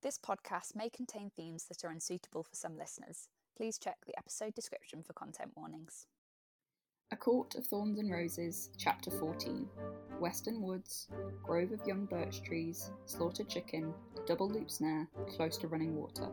This 0.00 0.16
podcast 0.16 0.76
may 0.76 0.88
contain 0.90 1.28
themes 1.30 1.64
that 1.64 1.84
are 1.84 1.90
unsuitable 1.90 2.44
for 2.44 2.54
some 2.54 2.78
listeners. 2.78 3.26
Please 3.56 3.78
check 3.78 3.96
the 4.06 4.16
episode 4.16 4.54
description 4.54 5.02
for 5.02 5.12
content 5.12 5.50
warnings. 5.56 6.06
A 7.10 7.16
Court 7.16 7.56
of 7.56 7.66
Thorns 7.66 7.98
and 7.98 8.08
Roses, 8.08 8.70
Chapter 8.78 9.10
14 9.10 9.68
Western 10.20 10.62
Woods, 10.62 11.08
Grove 11.42 11.72
of 11.72 11.84
Young 11.84 12.04
Birch 12.04 12.42
Trees, 12.42 12.92
Slaughtered 13.06 13.48
Chicken, 13.48 13.92
Double 14.24 14.48
Loop 14.48 14.70
Snare, 14.70 15.08
Close 15.30 15.56
to 15.58 15.66
Running 15.66 15.96
Water. 15.96 16.28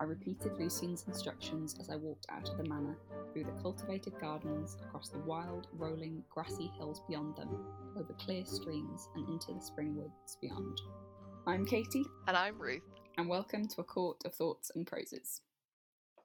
I 0.00 0.04
repeated 0.04 0.58
Lucien's 0.58 1.04
instructions 1.06 1.76
as 1.78 1.90
I 1.90 1.96
walked 1.96 2.24
out 2.30 2.48
of 2.48 2.56
the 2.56 2.70
manor, 2.70 2.96
through 3.34 3.44
the 3.44 3.62
cultivated 3.62 4.18
gardens, 4.18 4.78
across 4.82 5.10
the 5.10 5.18
wild, 5.18 5.66
rolling, 5.74 6.24
grassy 6.30 6.72
hills 6.78 7.02
beyond 7.06 7.36
them, 7.36 7.54
over 7.98 8.14
clear 8.14 8.46
streams, 8.46 9.10
and 9.14 9.28
into 9.28 9.52
the 9.52 9.60
spring 9.60 9.94
woods 9.94 10.38
beyond. 10.40 10.80
I'm 11.46 11.66
Katie, 11.66 12.06
And 12.26 12.36
I'm 12.36 12.58
Ruth. 12.58 12.99
And 13.20 13.28
welcome 13.28 13.68
to 13.68 13.82
A 13.82 13.84
Court 13.84 14.16
of 14.24 14.32
Thoughts 14.32 14.70
and 14.74 14.86
Proses. 14.86 15.42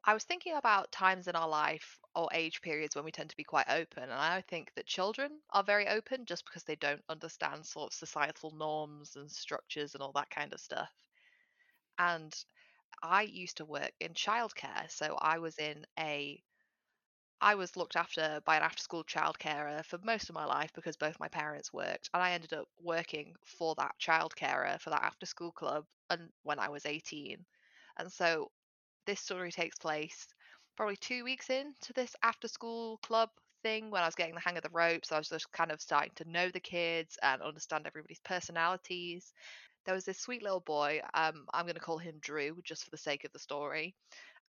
I 0.06 0.14
was 0.14 0.24
thinking 0.24 0.54
about 0.56 0.94
times 0.94 1.28
in 1.28 1.36
our 1.36 1.50
life 1.50 2.00
or 2.16 2.30
age 2.32 2.62
periods 2.62 2.96
when 2.96 3.04
we 3.04 3.12
tend 3.12 3.30
to 3.32 3.36
be 3.36 3.44
quite 3.44 3.66
open, 3.68 4.04
and 4.04 4.14
I 4.14 4.40
think 4.48 4.72
that 4.76 4.86
children 4.86 5.32
are 5.50 5.62
very 5.62 5.90
open 5.90 6.24
just 6.24 6.46
because 6.46 6.64
they 6.64 6.78
don't 6.78 7.04
understand 7.10 7.66
sort 7.66 7.88
of 7.88 7.94
societal 7.94 8.54
norms 8.58 9.18
and 9.18 9.30
structures 9.30 9.94
and 9.94 10.02
all 10.02 10.14
that 10.14 10.30
kind 10.30 10.54
of 10.54 10.62
stuff. 10.62 10.90
And 12.00 12.34
I 13.04 13.24
used 13.24 13.58
to 13.58 13.66
work 13.66 13.92
in 14.00 14.14
childcare, 14.14 14.90
so 14.90 15.18
I 15.20 15.40
was 15.40 15.58
in 15.58 15.86
a 16.00 16.42
I 17.42 17.56
was 17.56 17.76
looked 17.78 17.96
after 17.96 18.42
by 18.46 18.58
an 18.58 18.64
after 18.64 18.82
school 18.82 19.04
childcarer 19.04 19.86
for 19.86 20.00
most 20.00 20.30
of 20.30 20.36
my 20.36 20.46
life 20.46 20.72
because 20.74 20.98
both 20.98 21.20
my 21.20 21.28
parents 21.28 21.72
worked, 21.74 22.10
and 22.14 22.22
I 22.24 22.32
ended 22.32 22.54
up 22.54 22.68
working 22.82 23.36
for 23.46 23.76
that 23.76 23.96
childcarer 24.00 24.80
for 24.82 24.90
that 24.90 25.04
after 25.04 25.26
school 25.26 25.52
club 25.52 25.86
and 26.10 26.30
when 26.44 26.60
I 26.60 26.70
was 26.70 26.86
18. 26.86 27.46
And 27.98 28.12
so 28.12 28.52
this 29.06 29.20
story 29.22 29.52
takes 29.52 29.78
place 29.78 30.28
probably 30.76 30.98
two 30.98 31.24
weeks 31.24 31.50
into 31.50 31.94
this 31.94 32.16
after 32.24 32.48
school 32.48 32.98
club 33.00 33.30
thing 33.64 33.90
when 33.92 34.04
I 34.04 34.06
was 34.08 34.16
getting 34.16 34.36
the 34.36 34.42
hang 34.42 34.58
of 34.58 34.64
the 34.64 34.70
ropes. 34.70 35.12
I 35.12 35.18
was 35.18 35.30
just 35.30 35.52
kind 35.52 35.72
of 35.72 35.82
starting 35.82 36.12
to 36.16 36.30
know 36.30 36.50
the 36.50 36.60
kids 36.60 37.18
and 37.24 37.42
understand 37.42 37.88
everybody's 37.88 38.20
personalities. 38.20 39.34
There 39.86 39.96
was 39.96 40.06
this 40.06 40.20
sweet 40.20 40.44
little 40.44 40.62
boy, 40.62 41.02
um, 41.14 41.46
I'm 41.54 41.66
going 41.66 41.76
to 41.76 41.82
call 41.82 41.98
him 41.98 42.16
Drew 42.22 42.60
just 42.64 42.84
for 42.84 42.92
the 42.92 42.98
sake 42.98 43.24
of 43.26 43.32
the 43.34 43.40
story. 43.40 43.96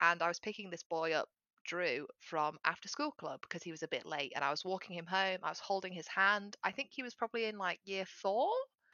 And 0.01 0.23
I 0.23 0.29
was 0.29 0.41
picking 0.41 0.71
this 0.71 0.83
boy 0.85 1.13
up, 1.13 1.29
Drew, 1.65 2.07
from 2.21 2.59
after 2.65 2.89
school 2.89 3.13
club 3.13 3.41
because 3.43 3.63
he 3.63 3.71
was 3.73 3.83
a 3.83 3.89
bit 3.89 4.07
late. 4.07 4.33
And 4.37 4.45
I 4.45 4.51
was 4.51 4.65
walking 4.65 4.97
him 4.97 5.07
home, 5.07 5.39
I 5.43 5.51
was 5.51 5.59
holding 5.61 5.93
his 5.93 6.09
hand. 6.09 6.57
I 6.65 6.71
think 6.73 6.91
he 6.93 7.03
was 7.03 7.15
probably 7.15 7.47
in 7.47 7.59
like 7.59 7.81
year 7.85 8.07
four. 8.07 8.51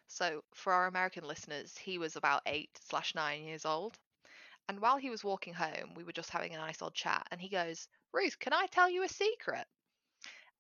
So 0.08 0.42
for 0.54 0.72
our 0.72 0.86
American 0.86 1.24
listeners, 1.24 1.76
he 1.76 1.98
was 1.98 2.16
about 2.16 2.42
eight 2.46 2.70
slash 2.88 3.14
nine 3.14 3.44
years 3.44 3.64
old. 3.66 3.98
And 4.68 4.80
while 4.80 4.96
he 4.98 5.10
was 5.10 5.24
walking 5.24 5.54
home, 5.54 5.94
we 5.96 6.04
were 6.04 6.12
just 6.12 6.30
having 6.30 6.54
a 6.54 6.58
nice 6.58 6.82
old 6.82 6.94
chat. 6.94 7.26
And 7.30 7.40
he 7.40 7.48
goes, 7.50 7.88
Ruth, 8.12 8.38
can 8.38 8.52
I 8.54 8.66
tell 8.66 8.88
you 8.90 9.02
a 9.04 9.08
secret? 9.08 9.66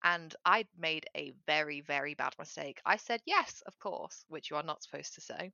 And 0.04 0.34
I'd 0.44 0.68
made 0.76 1.06
a 1.16 1.30
very, 1.46 1.80
very 1.80 2.12
bad 2.14 2.34
mistake. 2.38 2.82
I 2.84 2.96
said, 2.96 3.22
Yes, 3.24 3.62
of 3.66 3.78
course, 3.78 4.26
which 4.28 4.50
you 4.50 4.56
are 4.56 4.62
not 4.62 4.82
supposed 4.82 5.14
to 5.14 5.22
say. 5.22 5.52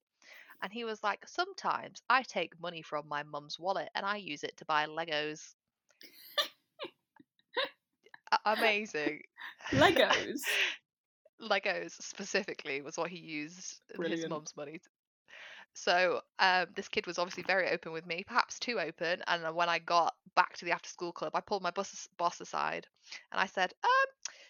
And 0.63 0.73
he 0.73 0.85
was 0.85 1.03
like, 1.03 1.29
Sometimes 1.29 2.03
I 2.11 2.23
take 2.23 2.59
money 2.61 2.83
from 2.83 3.09
my 3.09 3.23
mum's 3.25 3.59
wallet 3.59 3.91
and 3.95 4.07
I 4.07 4.17
use 4.17 4.45
it 4.45 4.57
to 4.59 4.65
buy 4.67 4.87
Legos. 4.87 5.55
Amazing. 8.47 9.21
Legos! 9.73 10.41
Legos 11.43 11.91
specifically 12.01 12.81
was 12.81 12.97
what 12.97 13.11
he 13.11 13.19
used 13.19 13.81
his 13.89 13.97
Brilliant. 13.97 14.31
mum's 14.31 14.57
money. 14.57 14.79
To. 14.79 14.89
So 15.75 16.21
um, 16.39 16.67
this 16.75 16.89
kid 16.89 17.07
was 17.07 17.19
obviously 17.19 17.43
very 17.43 17.69
open 17.69 17.93
with 17.93 18.07
me, 18.07 18.25
perhaps 18.27 18.59
too 18.59 18.81
open. 18.81 19.23
And 19.27 19.55
when 19.55 19.69
I 19.69 19.79
got 19.79 20.15
back 20.35 20.57
to 20.57 20.65
the 20.65 20.73
after 20.73 20.89
school 20.89 21.13
club, 21.13 21.33
I 21.35 21.41
pulled 21.41 21.63
my 21.63 21.71
boss 21.71 22.09
boss 22.17 22.41
aside 22.41 22.87
and 23.31 23.41
I 23.41 23.47
said, 23.47 23.75
um, 23.85 24.07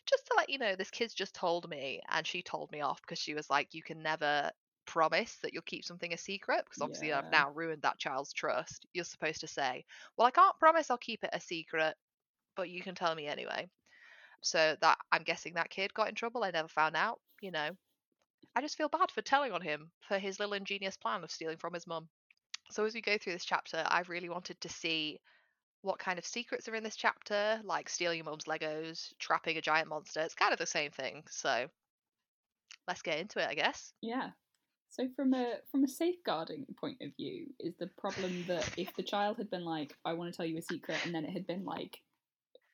just 0.06 0.26
to 0.26 0.34
let 0.36 0.48
you 0.50 0.58
know, 0.58 0.76
this 0.76 0.90
kid's 0.90 1.14
just 1.14 1.34
told 1.34 1.68
me, 1.68 2.00
and 2.10 2.24
she 2.24 2.42
told 2.42 2.70
me 2.70 2.80
off 2.80 3.00
because 3.02 3.18
she 3.18 3.34
was 3.34 3.50
like, 3.50 3.74
you 3.74 3.82
can 3.82 4.02
never 4.02 4.50
promise 4.86 5.36
that 5.42 5.52
you'll 5.52 5.62
keep 5.62 5.84
something 5.84 6.12
a 6.12 6.18
secret 6.18 6.64
because 6.64 6.80
obviously 6.80 7.08
Yeah. 7.08 7.18
I've 7.18 7.32
now 7.32 7.50
ruined 7.50 7.82
that 7.82 7.98
child's 7.98 8.32
trust. 8.32 8.86
You're 8.92 9.04
supposed 9.04 9.40
to 9.40 9.48
say, 9.48 9.84
well, 10.16 10.28
I 10.28 10.30
can't 10.30 10.58
promise 10.60 10.90
I'll 10.90 10.98
keep 10.98 11.24
it 11.24 11.30
a 11.32 11.40
secret, 11.40 11.96
but 12.54 12.70
you 12.70 12.82
can 12.82 12.94
tell 12.94 13.14
me 13.16 13.26
anyway. 13.26 13.68
So 14.40 14.76
that 14.80 14.98
I'm 15.12 15.22
guessing 15.22 15.54
that 15.54 15.70
kid 15.70 15.94
got 15.94 16.08
in 16.08 16.14
trouble. 16.14 16.44
I 16.44 16.50
never 16.50 16.68
found 16.68 16.96
out. 16.96 17.20
You 17.40 17.50
know, 17.50 17.70
I 18.54 18.60
just 18.60 18.76
feel 18.76 18.88
bad 18.88 19.10
for 19.10 19.22
telling 19.22 19.52
on 19.52 19.60
him 19.60 19.90
for 20.08 20.18
his 20.18 20.38
little 20.38 20.54
ingenious 20.54 20.96
plan 20.96 21.24
of 21.24 21.30
stealing 21.30 21.58
from 21.58 21.74
his 21.74 21.86
mum. 21.86 22.08
So 22.70 22.84
as 22.84 22.94
we 22.94 23.00
go 23.00 23.16
through 23.18 23.34
this 23.34 23.44
chapter, 23.44 23.84
I 23.86 24.02
really 24.08 24.28
wanted 24.28 24.60
to 24.60 24.68
see 24.68 25.20
what 25.82 25.98
kind 25.98 26.18
of 26.18 26.26
secrets 26.26 26.68
are 26.68 26.74
in 26.74 26.82
this 26.82 26.96
chapter, 26.96 27.60
like 27.62 27.88
stealing 27.88 28.18
your 28.18 28.24
mum's 28.24 28.44
Legos, 28.44 29.12
trapping 29.18 29.56
a 29.56 29.60
giant 29.60 29.88
monster. 29.88 30.20
It's 30.20 30.34
kind 30.34 30.52
of 30.52 30.58
the 30.58 30.66
same 30.66 30.90
thing. 30.90 31.22
So 31.30 31.66
let's 32.88 33.02
get 33.02 33.18
into 33.18 33.38
it, 33.38 33.48
I 33.48 33.54
guess. 33.54 33.92
Yeah. 34.02 34.30
So 34.90 35.08
from 35.14 35.34
a 35.34 35.56
from 35.70 35.84
a 35.84 35.88
safeguarding 35.88 36.66
point 36.80 36.98
of 37.02 37.10
view, 37.16 37.48
is 37.60 37.74
the 37.78 37.88
problem 37.98 38.44
that 38.48 38.68
if 38.76 38.94
the 38.96 39.02
child 39.02 39.36
had 39.36 39.50
been 39.50 39.64
like, 39.64 39.94
I 40.04 40.14
want 40.14 40.32
to 40.32 40.36
tell 40.36 40.46
you 40.46 40.58
a 40.58 40.62
secret, 40.62 40.98
and 41.04 41.14
then 41.14 41.24
it 41.24 41.30
had 41.30 41.46
been 41.46 41.64
like, 41.64 42.00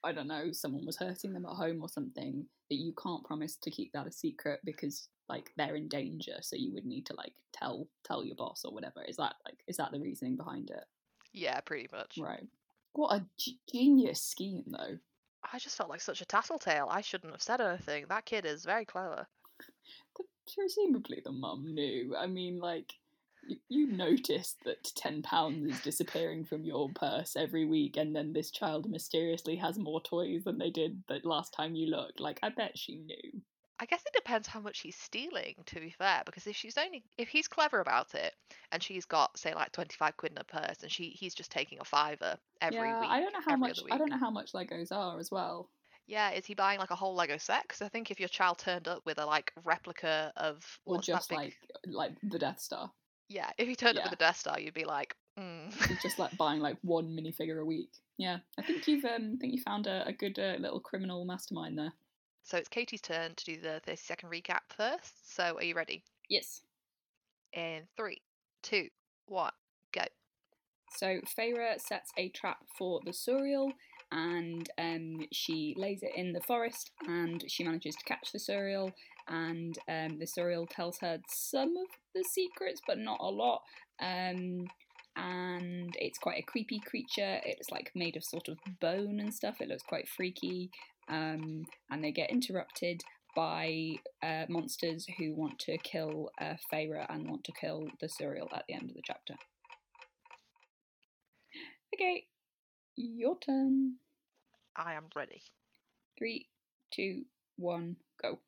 I 0.04 0.12
don't 0.12 0.28
know, 0.28 0.52
someone 0.52 0.86
was 0.86 0.96
hurting 0.96 1.32
them 1.32 1.46
at 1.46 1.56
home 1.56 1.80
or 1.82 1.88
something, 1.88 2.46
that 2.68 2.76
you 2.76 2.92
can't 3.00 3.24
promise 3.24 3.56
to 3.56 3.70
keep 3.70 3.92
that 3.92 4.06
a 4.06 4.12
secret 4.12 4.60
because 4.64 5.08
like 5.28 5.52
they're 5.56 5.76
in 5.76 5.88
danger, 5.88 6.36
so 6.40 6.56
you 6.56 6.72
would 6.74 6.84
need 6.84 7.06
to 7.06 7.14
like 7.14 7.32
tell 7.52 7.86
tell 8.04 8.24
your 8.24 8.36
boss 8.36 8.64
or 8.64 8.72
whatever. 8.72 9.02
Is 9.06 9.16
that 9.16 9.34
like 9.44 9.62
is 9.66 9.76
that 9.76 9.92
the 9.92 10.00
reasoning 10.00 10.36
behind 10.36 10.70
it? 10.70 10.84
Yeah, 11.32 11.60
pretty 11.60 11.88
much. 11.92 12.18
Right. 12.18 12.46
What 12.94 13.16
a 13.16 13.24
g- 13.38 13.58
genius 13.70 14.22
scheme 14.22 14.64
though. 14.66 14.98
I 15.52 15.58
just 15.58 15.76
felt 15.76 15.90
like 15.90 16.00
such 16.00 16.20
a 16.20 16.26
tattletale. 16.26 16.88
I 16.90 17.00
shouldn't 17.00 17.32
have 17.32 17.42
said 17.42 17.60
anything. 17.60 18.06
That 18.08 18.26
kid 18.26 18.44
is 18.44 18.64
very 18.64 18.84
clever. 18.84 19.26
The, 20.16 20.24
presumably 20.54 21.20
the 21.24 21.32
mum 21.32 21.74
knew. 21.74 22.14
I 22.16 22.26
mean, 22.26 22.58
like, 22.58 22.92
you, 23.46 23.56
you 23.68 23.86
noticed 23.86 24.58
that 24.64 24.84
ten 24.96 25.22
pounds 25.22 25.74
is 25.74 25.80
disappearing 25.80 26.44
from 26.44 26.64
your 26.64 26.88
purse 26.90 27.36
every 27.36 27.64
week, 27.64 27.96
and 27.96 28.14
then 28.14 28.32
this 28.32 28.50
child 28.50 28.88
mysteriously 28.90 29.56
has 29.56 29.78
more 29.78 30.00
toys 30.00 30.44
than 30.44 30.58
they 30.58 30.70
did 30.70 31.02
the 31.08 31.20
last 31.24 31.52
time 31.52 31.74
you 31.74 31.88
looked. 31.88 32.20
Like, 32.20 32.38
I 32.42 32.50
bet 32.50 32.78
she 32.78 32.96
knew. 32.96 33.42
I 33.80 33.86
guess 33.86 34.02
it 34.06 34.14
depends 34.14 34.46
how 34.46 34.60
much 34.60 34.78
he's 34.78 34.96
stealing, 34.96 35.54
to 35.66 35.80
be 35.80 35.90
fair, 35.90 36.22
because 36.24 36.46
if 36.46 36.54
she's 36.54 36.78
only 36.78 37.02
if 37.18 37.28
he's 37.28 37.48
clever 37.48 37.80
about 37.80 38.14
it 38.14 38.32
and 38.70 38.80
she's 38.80 39.04
got 39.04 39.36
say 39.36 39.54
like 39.54 39.72
twenty 39.72 39.96
five 39.96 40.16
quid 40.16 40.30
in 40.32 40.36
her 40.36 40.44
purse 40.44 40.82
and 40.82 40.92
she 40.92 41.08
he's 41.08 41.34
just 41.34 41.50
taking 41.50 41.80
a 41.80 41.84
fiver 41.84 42.36
every 42.60 42.78
yeah, 42.78 43.00
week. 43.00 43.10
I 43.10 43.20
don't 43.20 43.32
know 43.32 43.40
how 43.44 43.56
much. 43.56 43.80
I 43.90 43.98
don't 43.98 44.10
know 44.10 44.18
how 44.18 44.30
much 44.30 44.52
Legos 44.52 44.92
are 44.92 45.18
as 45.18 45.32
well. 45.32 45.68
Yeah, 46.06 46.30
is 46.30 46.46
he 46.46 46.54
buying 46.54 46.78
like 46.78 46.90
a 46.90 46.94
whole 46.96 47.16
Lego 47.16 47.38
set? 47.38 47.62
Because 47.62 47.82
I 47.82 47.88
think 47.88 48.12
if 48.12 48.20
your 48.20 48.28
child 48.28 48.58
turned 48.58 48.86
up 48.86 49.02
with 49.04 49.18
a 49.18 49.26
like 49.26 49.52
replica 49.64 50.32
of 50.36 50.64
Or 50.84 51.00
just 51.00 51.30
big- 51.30 51.38
like 51.38 51.56
like 51.86 52.12
the 52.22 52.38
Death 52.38 52.60
Star. 52.60 52.92
Yeah, 53.28 53.50
if 53.58 53.68
he 53.68 53.74
turned 53.74 53.98
up 53.98 54.04
Yeah. 54.04 54.10
with 54.10 54.18
a 54.18 54.22
Death 54.22 54.38
Star, 54.38 54.58
you'd 54.60 54.74
be 54.74 54.84
like, 54.84 55.14
mm. 55.38 55.72
Just 56.02 56.18
like 56.18 56.36
buying 56.36 56.60
like 56.60 56.76
one 56.82 57.06
minifigure 57.16 57.60
a 57.60 57.64
week. 57.64 57.90
Yeah, 58.18 58.38
I 58.58 58.62
think 58.62 58.86
you've 58.86 59.04
um, 59.04 59.34
I 59.34 59.38
think 59.40 59.54
you 59.54 59.62
found 59.62 59.86
a, 59.86 60.06
a 60.06 60.12
good 60.12 60.38
uh, 60.38 60.56
little 60.58 60.80
criminal 60.80 61.24
mastermind 61.24 61.78
there. 61.78 61.92
So 62.44 62.56
it's 62.58 62.68
Katie's 62.68 63.00
turn 63.00 63.34
to 63.36 63.44
do 63.44 63.60
the 63.60 63.80
thirty 63.84 63.96
second 63.96 64.30
recap 64.30 64.60
first. 64.76 65.34
So 65.34 65.56
are 65.56 65.62
you 65.64 65.74
ready? 65.74 66.04
Yes. 66.28 66.62
In 67.52 67.82
three, 67.96 68.20
two, 68.62 68.88
one, 69.26 69.52
go. 69.92 70.02
So 70.94 71.20
Feyre 71.38 71.80
sets 71.80 72.10
a 72.18 72.28
trap 72.30 72.58
for 72.78 73.00
the 73.04 73.12
Suriel 73.12 73.72
and 74.10 74.68
um, 74.78 75.26
she 75.32 75.74
lays 75.78 76.02
it 76.02 76.12
in 76.14 76.32
the 76.32 76.40
forest 76.42 76.90
and 77.06 77.42
she 77.48 77.64
manages 77.64 77.94
to 77.96 78.04
catch 78.04 78.30
the 78.32 78.38
Suriel 78.38 78.92
and 79.28 79.78
um, 79.88 80.18
the 80.18 80.26
Suriel 80.26 80.68
tells 80.68 80.98
her 80.98 81.18
some 81.28 81.76
of 81.76 81.86
the 82.14 82.24
secrets 82.24 82.80
but 82.86 82.98
not 82.98 83.18
a 83.20 83.26
lot. 83.26 83.62
Um, 84.00 84.66
and 85.16 85.94
it's 85.98 86.18
quite 86.18 86.38
a 86.38 86.50
creepy 86.50 86.80
creature. 86.80 87.40
It's 87.44 87.70
like 87.70 87.90
made 87.94 88.16
of 88.16 88.24
sort 88.24 88.48
of 88.48 88.58
bone 88.80 89.20
and 89.20 89.32
stuff. 89.32 89.60
It 89.60 89.68
looks 89.68 89.82
quite 89.82 90.08
freaky. 90.08 90.70
Um, 91.08 91.64
and 91.90 92.02
they 92.02 92.12
get 92.12 92.30
interrupted 92.30 93.02
by 93.34 93.94
uh, 94.22 94.44
monsters 94.48 95.06
who 95.18 95.34
want 95.34 95.58
to 95.60 95.78
kill 95.78 96.30
uh, 96.40 96.54
Feyre 96.72 97.06
and 97.08 97.28
want 97.28 97.44
to 97.44 97.52
kill 97.52 97.86
the 98.00 98.06
Suriel 98.06 98.48
at 98.54 98.64
the 98.68 98.74
end 98.74 98.90
of 98.90 98.94
the 98.94 99.02
chapter. 99.04 99.34
Okay, 101.94 102.24
your 102.96 103.38
turn. 103.38 103.96
I 104.76 104.94
am 104.94 105.04
ready. 105.14 105.42
Three, 106.18 106.46
two, 106.90 107.24
one, 107.56 107.96
go. 108.22 108.38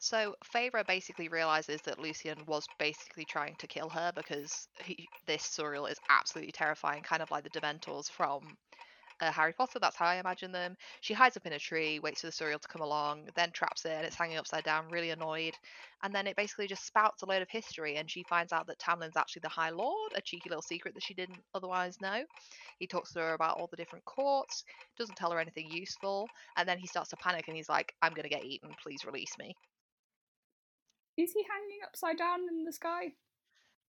So 0.00 0.36
Feyre 0.54 0.86
basically 0.86 1.28
realizes 1.28 1.82
that 1.82 1.98
Lucien 1.98 2.38
was 2.46 2.66
basically 2.78 3.24
trying 3.24 3.56
to 3.56 3.66
kill 3.66 3.88
her 3.88 4.12
because 4.14 4.68
he, 4.84 5.08
this 5.26 5.42
Suriel 5.42 5.90
is 5.90 5.98
absolutely 6.08 6.52
terrifying, 6.52 7.02
kind 7.02 7.22
of 7.22 7.30
like 7.30 7.44
the 7.44 7.50
Dementors 7.50 8.08
from 8.10 8.56
uh, 9.20 9.32
Harry 9.32 9.52
Potter. 9.52 9.78
That's 9.80 9.96
how 9.96 10.06
I 10.06 10.16
imagine 10.16 10.52
them. 10.52 10.76
She 11.00 11.14
hides 11.14 11.36
up 11.36 11.46
in 11.46 11.52
a 11.52 11.58
tree, 11.58 11.98
waits 11.98 12.20
for 12.20 12.28
the 12.28 12.32
Suriel 12.32 12.60
to 12.60 12.68
come 12.68 12.82
along, 12.82 13.28
then 13.34 13.50
traps 13.50 13.84
it, 13.84 13.92
and 13.92 14.06
it's 14.06 14.14
hanging 14.14 14.36
upside 14.36 14.64
down, 14.64 14.88
really 14.88 15.10
annoyed. 15.10 15.54
And 16.02 16.14
then 16.14 16.28
it 16.28 16.36
basically 16.36 16.68
just 16.68 16.86
spouts 16.86 17.22
a 17.22 17.26
load 17.26 17.42
of 17.42 17.50
history, 17.50 17.96
and 17.96 18.08
she 18.08 18.22
finds 18.22 18.52
out 18.52 18.68
that 18.68 18.78
Tamlin's 18.78 19.16
actually 19.16 19.40
the 19.40 19.48
High 19.48 19.70
Lord, 19.70 20.12
a 20.14 20.20
cheeky 20.20 20.48
little 20.48 20.62
secret 20.62 20.94
that 20.94 21.02
she 21.02 21.14
didn't 21.14 21.40
otherwise 21.54 22.00
know. 22.00 22.22
He 22.78 22.86
talks 22.86 23.12
to 23.14 23.20
her 23.20 23.34
about 23.34 23.58
all 23.58 23.66
the 23.68 23.76
different 23.76 24.04
courts, 24.04 24.64
doesn't 24.96 25.16
tell 25.16 25.32
her 25.32 25.40
anything 25.40 25.70
useful, 25.70 26.28
and 26.56 26.68
then 26.68 26.78
he 26.78 26.86
starts 26.86 27.10
to 27.10 27.16
panic 27.16 27.48
and 27.48 27.56
he's 27.56 27.68
like, 27.68 27.92
I'm 28.00 28.12
going 28.12 28.28
to 28.28 28.34
get 28.34 28.44
eaten, 28.44 28.70
please 28.80 29.04
release 29.04 29.36
me. 29.38 29.54
Is 31.18 31.32
he 31.32 31.42
hanging 31.42 31.80
upside 31.84 32.16
down 32.16 32.40
in 32.48 32.64
the 32.64 32.72
sky? 32.72 33.12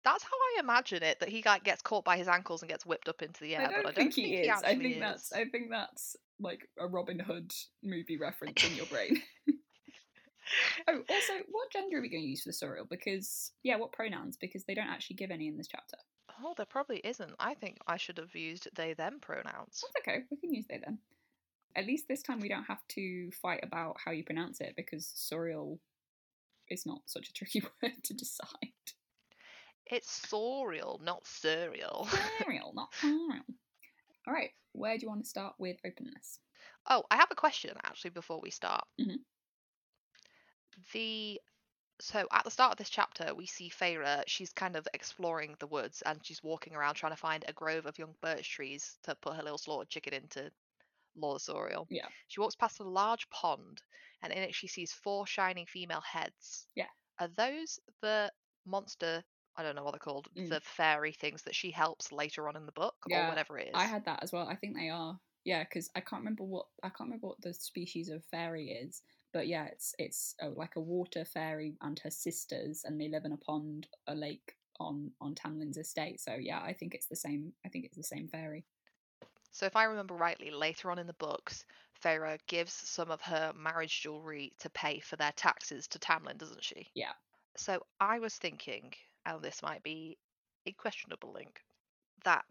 That's 0.05 0.23
how 0.23 0.31
I 0.31 0.61
imagine 0.61 1.03
it. 1.03 1.19
That 1.19 1.29
he 1.29 1.43
like 1.45 1.65
gets 1.65 1.83
caught 1.83 2.05
by 2.05 2.17
his 2.17 2.29
ankles 2.29 2.63
and 2.63 2.71
gets 2.71 2.87
whipped 2.87 3.09
up 3.09 3.21
into 3.21 3.41
the 3.41 3.57
air. 3.57 3.63
I 3.63 3.73
don't, 3.73 3.83
but 3.83 3.89
I 3.91 3.93
don't 3.93 3.95
think, 3.95 4.15
he 4.15 4.37
is. 4.37 4.63
I 4.63 4.77
think 4.77 4.95
is. 4.95 5.01
that's 5.01 5.33
I 5.33 5.45
think 5.47 5.69
that's 5.69 6.17
like 6.39 6.69
a 6.79 6.87
Robin 6.87 7.19
Hood 7.19 7.53
movie 7.83 8.17
reference 8.17 8.65
in 8.65 8.77
your 8.77 8.87
brain. 8.87 9.21
oh, 10.89 11.01
also, 11.11 11.33
what 11.51 11.73
gender 11.73 11.99
are 11.99 12.01
we 12.01 12.09
going 12.09 12.23
to 12.23 12.29
use 12.29 12.43
for 12.43 12.51
the 12.51 12.53
Suriel? 12.53 12.89
Because 12.89 13.51
yeah, 13.65 13.77
what 13.77 13.91
pronouns? 13.91 14.37
Because 14.37 14.65
they 14.65 14.75
don't 14.75 14.87
actually 14.87 15.17
give 15.17 15.33
any 15.33 15.49
in 15.49 15.57
this 15.57 15.67
chapter. 15.67 15.97
Oh, 16.45 16.55
there 16.57 16.67
probably 16.67 17.01
isn't. 17.03 17.33
I 17.41 17.55
think 17.55 17.79
I 17.89 17.97
should 17.97 18.19
have 18.19 18.37
used 18.37 18.69
they 18.77 18.95
them 18.95 19.19
pronouns. 19.21 19.83
That's 19.83 20.07
okay. 20.07 20.25
We 20.31 20.37
can 20.37 20.55
use 20.55 20.67
they 20.69 20.79
then. 20.85 20.99
At 21.75 21.87
least 21.87 22.07
this 22.07 22.23
time 22.23 22.39
we 22.39 22.49
don't 22.49 22.65
have 22.65 22.87
to 22.91 23.31
fight 23.33 23.61
about 23.65 23.97
how 24.03 24.13
you 24.13 24.23
pronounce 24.23 24.61
it 24.61 24.75
because 24.77 25.13
Suriel 25.17 25.79
is 26.71 26.87
not 26.87 27.01
such 27.07 27.29
a 27.29 27.33
tricky 27.33 27.63
word 27.83 27.93
to 28.05 28.15
decide. 28.15 28.49
It's 29.87 30.27
Sorial, 30.29 31.01
not 31.01 31.25
Suriel. 31.25 32.07
Suriel, 32.41 32.75
not 32.75 32.93
Suriel. 33.01 33.45
All 34.27 34.35
right, 34.35 34.51
where 34.73 34.97
do 34.97 35.03
you 35.03 35.09
want 35.09 35.23
to 35.23 35.29
start 35.29 35.55
with 35.59 35.77
openness? 35.87 36.41
Oh, 36.89 37.05
I 37.11 37.17
have 37.17 37.31
a 37.31 37.37
question 37.37 37.77
actually 37.85 38.11
before 38.11 38.41
we 38.41 38.51
start. 38.51 38.85
Mhm. 39.01 39.19
The 40.93 41.41
so 42.01 42.27
at 42.31 42.45
the 42.45 42.51
start 42.51 42.73
of 42.73 42.79
this 42.79 42.91
chapter, 42.91 43.35
we 43.35 43.47
see 43.47 43.71
Feyre. 43.71 44.23
She's 44.27 44.53
kind 44.53 44.77
of 44.77 44.87
exploring 44.93 45.57
the 45.59 45.67
woods 45.67 46.03
and 46.03 46.25
she's 46.25 46.43
walking 46.43 46.75
around 46.75 46.95
trying 46.95 47.13
to 47.13 47.17
find 47.17 47.45
a 47.49 47.53
grove 47.55 47.87
of 47.87 47.99
young 47.99 48.15
birch 48.21 48.51
trees 48.51 48.99
to 49.05 49.15
put 49.15 49.35
her 49.37 49.43
little 49.43 49.57
slaughtered 49.59 49.89
chicken 49.89 50.13
into 50.13 50.53
Lord 51.17 51.41
Soriel. 51.41 51.87
Yeah. 51.91 52.07
She 52.29 52.41
walks 52.41 52.55
past 52.55 52.81
a 52.81 52.85
large 52.85 53.29
pond, 53.31 53.83
and 54.23 54.33
in 54.33 54.43
it 54.43 54.55
she 54.55 54.67
sees 54.69 54.93
four 54.93 55.27
shining 55.27 55.67
female 55.67 56.03
heads. 56.03 56.67
Yeah. 56.75 56.87
Are 57.19 57.29
those 57.37 57.79
the 58.03 58.31
monster? 58.67 59.23
I 59.57 59.63
don't 59.63 59.75
know 59.75 59.85
what 59.85 59.93
they're 59.93 59.99
called. 59.99 60.29
Mm. 60.37 60.51
The 60.51 60.61
fairy 60.61 61.13
things 61.13 61.43
that 61.43 61.55
she 61.55 61.71
helps 61.71 62.13
later 62.13 62.49
on 62.49 62.57
in 62.57 62.67
the 62.67 62.73
book, 62.73 62.95
Yeah, 63.09 63.27
or 63.27 63.29
whatever 63.31 63.59
it 63.59 63.69
is. 63.69 63.75
I 63.75 63.85
had 63.85 64.05
that 64.05 64.23
as 64.23 64.33
well. 64.33 64.47
I 64.47 64.55
think 64.55 64.77
they 64.77 64.91
are. 64.91 65.19
Yeah, 65.45 65.65
because 65.65 65.89
I 65.95 66.01
can't 66.01 66.21
remember 66.21 66.45
what 66.45 66.67
I 66.83 66.89
can't 66.89 67.09
remember 67.09 67.29
what 67.29 67.41
the 67.41 67.55
species 67.55 68.09
of 68.09 68.25
fairy 68.25 68.71
is, 68.71 69.03
but 69.33 69.47
yeah, 69.47 69.67
it's 69.67 69.95
it's 69.99 70.35
oh, 70.43 70.53
like 70.57 70.77
a 70.77 70.81
water 70.81 71.25
fairy 71.25 71.77
and 71.83 71.99
her 72.01 72.11
sisters, 72.11 72.83
and 72.85 73.01
they 73.01 73.09
live 73.09 73.25
in 73.25 73.33
a 73.33 73.37
pond, 73.37 73.87
a 74.09 74.15
lake 74.15 74.57
on 74.81 75.13
on 75.21 75.35
Tamlin's 75.35 75.79
estate. 75.79 76.21
So 76.21 76.35
yeah, 76.35 76.61
I 76.61 76.73
think 76.73 76.95
it's 76.95 77.07
the 77.07 77.17
same. 77.17 77.53
I 77.65 77.69
think 77.69 77.85
it's 77.85 77.97
the 77.97 78.03
same 78.03 78.29
fairy. 78.29 78.65
So 79.57 79.65
if 79.65 79.75
I 79.75 79.85
remember 79.85 80.13
rightly, 80.13 80.51
later 80.51 80.91
on 80.91 80.99
in 80.99 81.07
the 81.07 81.15
books, 81.15 81.65
Feyre 82.05 82.39
gives 82.47 82.75
some 82.75 83.11
of 83.11 83.23
her 83.23 83.55
marriage 83.57 84.03
jewelry 84.03 84.53
to 84.59 84.69
pay 84.69 85.01
for 85.01 85.17
their 85.17 85.33
taxes 85.33 85.89
to 85.89 85.99
Tamlin, 85.99 86.37
doesn't 86.37 86.63
she? 86.63 86.91
Yeah. 86.93 87.15
So 87.57 87.81
I 87.99 88.19
was 88.19 88.35
thinking, 88.35 88.93
and 89.25 89.41
this 89.41 89.63
might 89.63 89.83
be 89.83 90.19
a 90.67 90.73
questionable 90.73 91.33
link, 91.33 91.59
that 92.23 92.45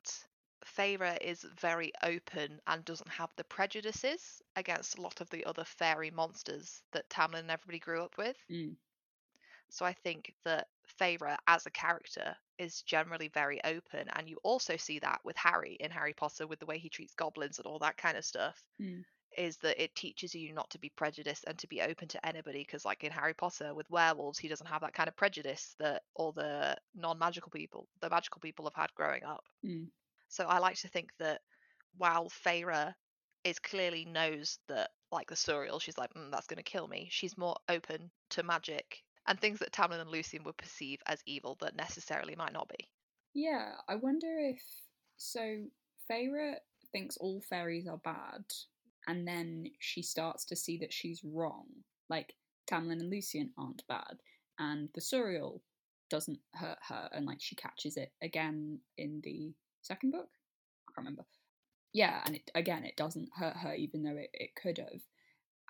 Feyre 0.65 1.21
is 1.21 1.45
very 1.61 1.91
open 2.01 2.59
and 2.65 2.83
doesn't 2.83 3.11
have 3.11 3.29
the 3.35 3.43
prejudices 3.43 4.41
against 4.55 4.97
a 4.97 5.01
lot 5.01 5.21
of 5.21 5.29
the 5.29 5.45
other 5.45 5.63
fairy 5.63 6.09
monsters 6.09 6.81
that 6.91 7.07
Tamlin 7.11 7.41
and 7.41 7.51
everybody 7.51 7.77
grew 7.77 8.01
up 8.01 8.17
with. 8.17 8.37
Mm. 8.49 8.77
So 9.69 9.85
I 9.85 9.93
think 9.93 10.33
that 10.43 10.69
Feyre 10.99 11.37
as 11.47 11.65
a 11.65 11.71
character 11.71 12.35
is 12.57 12.81
generally 12.81 13.27
very 13.27 13.63
open, 13.63 14.07
and 14.13 14.29
you 14.29 14.37
also 14.43 14.77
see 14.77 14.99
that 14.99 15.19
with 15.23 15.35
Harry 15.37 15.77
in 15.79 15.91
Harry 15.91 16.13
Potter 16.13 16.47
with 16.47 16.59
the 16.59 16.65
way 16.65 16.77
he 16.77 16.89
treats 16.89 17.13
goblins 17.13 17.57
and 17.57 17.65
all 17.65 17.79
that 17.79 17.97
kind 17.97 18.17
of 18.17 18.25
stuff. 18.25 18.63
Mm. 18.81 19.03
Is 19.37 19.57
that 19.57 19.83
it 19.83 19.93
teaches 19.95 20.33
you 20.33 20.53
not 20.53 20.69
to 20.69 20.79
be 20.79 20.93
prejudiced 20.95 21.43
and 21.45 21.57
to 21.57 21.67
be 21.67 21.81
open 21.81 22.07
to 22.07 22.25
anybody? 22.25 22.59
Because, 22.59 22.85
like 22.85 23.03
in 23.03 23.11
Harry 23.11 23.33
Potter 23.33 23.73
with 23.73 23.89
werewolves, 23.89 24.39
he 24.39 24.47
doesn't 24.47 24.67
have 24.67 24.81
that 24.81 24.93
kind 24.93 25.09
of 25.09 25.17
prejudice 25.17 25.75
that 25.79 26.03
all 26.15 26.31
the 26.31 26.77
non-magical 26.95 27.51
people, 27.51 27.87
the 27.99 28.09
magical 28.09 28.39
people, 28.39 28.65
have 28.65 28.81
had 28.81 28.93
growing 28.95 29.25
up. 29.25 29.43
Mm. 29.65 29.87
So 30.29 30.45
I 30.45 30.59
like 30.59 30.77
to 30.77 30.87
think 30.87 31.09
that 31.19 31.41
while 31.97 32.29
Feyre 32.29 32.93
is 33.43 33.59
clearly 33.59 34.05
knows 34.05 34.57
that, 34.69 34.91
like 35.11 35.29
the 35.29 35.35
Suriel, 35.35 35.81
she's 35.81 35.97
like, 35.97 36.13
mm, 36.13 36.31
that's 36.31 36.47
going 36.47 36.57
to 36.57 36.63
kill 36.63 36.87
me. 36.87 37.09
She's 37.11 37.37
more 37.37 37.57
open 37.69 38.09
to 38.31 38.43
magic 38.43 39.03
and 39.27 39.39
things 39.39 39.59
that 39.59 39.71
Tamlin 39.71 40.01
and 40.01 40.09
Lucien 40.09 40.43
would 40.43 40.57
perceive 40.57 40.99
as 41.05 41.23
evil 41.25 41.57
that 41.61 41.75
necessarily 41.75 42.35
might 42.35 42.53
not 42.53 42.69
be. 42.69 42.87
Yeah, 43.33 43.71
I 43.87 43.95
wonder 43.95 44.27
if 44.39 44.61
so. 45.17 45.65
Feyre 46.09 46.55
thinks 46.91 47.17
all 47.17 47.41
fairies 47.41 47.87
are 47.87 47.97
bad, 47.97 48.43
and 49.07 49.27
then 49.27 49.65
she 49.79 50.01
starts 50.01 50.45
to 50.45 50.55
see 50.55 50.77
that 50.79 50.93
she's 50.93 51.21
wrong. 51.23 51.65
Like 52.09 52.33
Tamlin 52.71 52.99
and 52.99 53.09
Lucien 53.09 53.51
aren't 53.57 53.87
bad, 53.87 54.17
and 54.59 54.89
the 54.93 55.01
Suriel 55.01 55.61
doesn't 56.09 56.39
hurt 56.53 56.77
her, 56.87 57.09
and 57.11 57.25
like 57.25 57.41
she 57.41 57.55
catches 57.55 57.97
it 57.97 58.11
again 58.21 58.79
in 58.97 59.21
the 59.23 59.53
second 59.81 60.11
book. 60.11 60.29
I 60.87 60.91
can't 60.91 61.05
remember. 61.05 61.25
Yeah, 61.93 62.21
and 62.25 62.35
it, 62.35 62.51
again, 62.55 62.83
it 62.83 62.97
doesn't 62.97 63.29
hurt 63.35 63.55
her, 63.57 63.73
even 63.73 64.03
though 64.03 64.17
it, 64.17 64.29
it 64.33 64.49
could 64.61 64.77
have. 64.77 65.01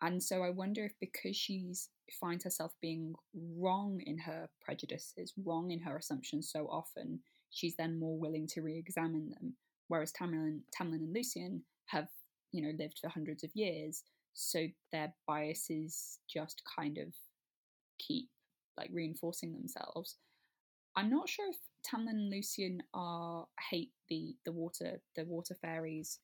And 0.01 0.21
so 0.21 0.43
I 0.43 0.49
wonder 0.49 0.85
if 0.85 0.93
because 0.99 1.35
she's 1.35 1.89
finds 2.19 2.43
herself 2.43 2.73
being 2.81 3.15
wrong 3.57 4.01
in 4.05 4.17
her 4.19 4.47
prejudices, 4.61 5.33
wrong 5.43 5.71
in 5.71 5.79
her 5.79 5.97
assumptions 5.97 6.51
so 6.51 6.67
often, 6.67 7.19
she's 7.49 7.75
then 7.77 7.99
more 7.99 8.17
willing 8.17 8.47
to 8.47 8.61
re-examine 8.61 9.29
them. 9.29 9.55
Whereas 9.87 10.11
Tamlin, 10.11 10.61
Tamlin 10.77 10.95
and 10.95 11.13
Lucien 11.13 11.63
have, 11.87 12.07
you 12.51 12.61
know, 12.61 12.73
lived 12.77 12.99
for 12.99 13.09
hundreds 13.09 13.43
of 13.43 13.51
years, 13.53 14.03
so 14.33 14.67
their 14.91 15.13
biases 15.27 16.19
just 16.27 16.61
kind 16.77 16.97
of 16.97 17.07
keep 17.99 18.29
like 18.77 18.89
reinforcing 18.91 19.53
themselves. 19.53 20.17
I'm 20.95 21.09
not 21.09 21.29
sure 21.29 21.49
if 21.49 21.57
Tamlin 21.87 22.09
and 22.09 22.29
Lucien 22.29 22.81
are 22.93 23.45
hate 23.69 23.91
the 24.09 24.35
the 24.45 24.51
water 24.51 25.01
the 25.15 25.25
water 25.25 25.55
fairies 25.61 26.19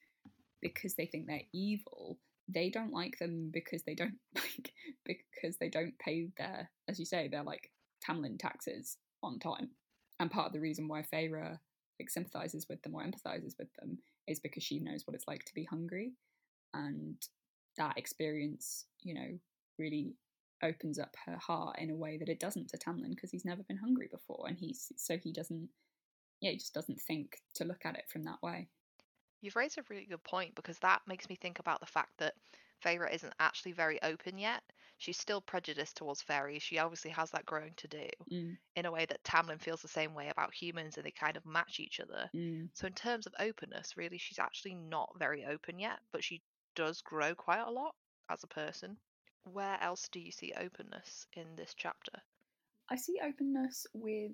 because 0.62 0.96
they 0.96 1.06
think 1.06 1.28
they're 1.28 1.42
evil. 1.54 2.18
They 2.54 2.70
don't 2.70 2.94
like 2.94 3.18
them 3.20 3.50
because 3.54 3.84
they 3.84 3.96
don't 3.96 4.18
like 4.36 4.74
because 5.06 5.58
they 5.58 5.70
don't 5.70 5.98
pay 6.00 6.30
their 6.38 6.70
as 6.88 7.00
you 7.00 7.06
say 7.06 7.28
their 7.28 7.44
like 7.44 7.72
Tamlin 8.08 8.38
taxes 8.40 8.98
on 9.24 9.40
time. 9.40 9.70
And 10.20 10.30
part 10.30 10.48
of 10.48 10.54
the 10.54 10.60
reason 10.60 10.88
why 10.88 11.04
Feyre 11.04 11.58
like 12.00 12.10
sympathizes 12.10 12.68
with 12.70 12.82
them 12.82 12.96
or 12.96 13.04
empathizes 13.04 13.54
with 13.58 13.72
them 13.80 14.00
is 14.28 14.40
because 14.40 14.64
she 14.64 14.80
knows 14.80 15.06
what 15.06 15.16
it's 15.16 15.28
like 15.28 15.46
to 15.46 15.54
be 15.54 15.66
hungry, 15.66 16.14
and 16.74 17.16
that 17.78 17.98
experience, 17.98 18.86
you 19.04 19.14
know, 19.14 19.40
really 19.78 20.14
opens 20.64 21.00
up 21.00 21.16
her 21.26 21.38
heart 21.38 21.78
in 21.80 21.90
a 21.90 21.96
way 21.96 22.18
that 22.18 22.30
it 22.30 22.40
doesn't 22.40 22.70
to 22.70 22.78
Tamlin 22.78 23.10
because 23.10 23.32
he's 23.32 23.46
never 23.46 23.64
been 23.64 23.78
hungry 23.78 24.08
before, 24.12 24.46
and 24.48 24.58
he's 24.58 24.92
so 24.98 25.18
he 25.18 25.32
doesn't, 25.32 25.70
yeah, 26.42 26.52
he 26.52 26.58
just 26.58 26.74
doesn't 26.74 27.02
think 27.02 27.38
to 27.56 27.66
look 27.66 27.86
at 27.86 27.96
it 27.96 28.06
from 28.12 28.24
that 28.24 28.42
way. 28.42 28.68
You've 29.42 29.58
raised 29.58 29.78
a 29.78 29.84
really 29.90 30.06
good 30.06 30.24
point 30.24 30.56
because 30.56 30.80
that 30.80 31.06
makes 31.08 31.28
me 31.28 31.36
think 31.36 31.60
about 31.60 31.82
the 31.82 31.86
fact 31.86 32.18
that 32.20 32.36
Feyre 32.82 33.12
isn't 33.12 33.34
actually 33.40 33.74
very 33.74 34.02
open 34.02 34.38
yet. 34.38 34.64
She's 34.98 35.20
still 35.20 35.42
prejudiced 35.42 35.98
towards 35.98 36.22
fairies. 36.22 36.64
She 36.64 36.80
obviously 36.80 37.12
has 37.12 37.32
that 37.32 37.46
growing 37.46 37.76
to 37.76 37.88
do 37.90 38.08
Mm, 38.32 38.58
in 38.76 38.86
a 38.86 38.92
way 38.92 39.06
that 39.06 39.24
Tamlin 39.24 39.60
feels 39.62 39.82
the 39.82 39.88
same 39.88 40.14
way 40.14 40.30
about 40.30 40.54
humans 40.54 40.98
and 40.98 41.06
they 41.06 41.12
kind 41.12 41.38
of 41.38 41.46
match 41.46 41.80
each 41.80 42.00
other. 42.02 42.32
mm. 42.34 42.70
So, 42.74 42.88
in 42.88 42.94
terms 42.94 43.28
of 43.28 43.36
openness, 43.40 43.98
really, 43.98 44.18
she's 44.18 44.40
actually 44.40 44.76
not 44.76 45.18
very 45.18 45.46
open 45.46 45.80
yet, 45.80 46.00
but 46.12 46.24
she 46.24 46.44
does 46.76 47.02
grow 47.02 47.36
quite 47.36 47.62
a 47.62 47.72
lot 47.72 47.96
as 48.30 48.44
a 48.44 48.48
person. 48.48 49.00
Where 49.44 49.80
else 49.82 50.10
do 50.10 50.20
you 50.20 50.32
see 50.32 50.54
openness 50.54 51.28
in 51.34 51.56
this 51.56 51.74
chapter? 51.76 52.22
I 52.90 52.96
see 52.96 53.20
openness 53.20 53.88
with 53.92 54.34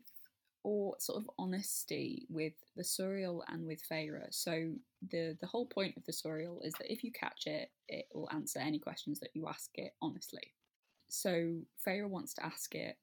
or 0.64 0.96
sort 1.00 1.18
of 1.18 1.30
honesty 1.38 2.26
with 2.30 2.54
the 2.76 2.84
Suriel 2.84 3.42
and 3.48 3.66
with 3.66 3.82
Feyre. 3.90 4.28
So 4.32 4.74
the 5.12 5.38
the 5.40 5.48
whole 5.48 5.66
point 5.66 5.96
of 5.98 6.04
the 6.06 6.12
Suriel 6.12 6.60
is 6.66 6.74
that 6.74 6.92
if 6.92 7.04
you 7.04 7.12
catch 7.12 7.48
it, 7.48 7.72
it 7.88 8.06
will 8.14 8.30
answer 8.32 8.60
any 8.60 8.80
questions 8.80 9.20
that 9.20 9.32
you 9.34 9.48
ask 9.48 9.70
it 9.76 9.94
honestly. 10.02 10.54
So 11.10 11.60
Feyre 11.86 12.10
wants 12.10 12.34
to 12.36 12.46
ask 12.46 12.76
it, 12.76 12.98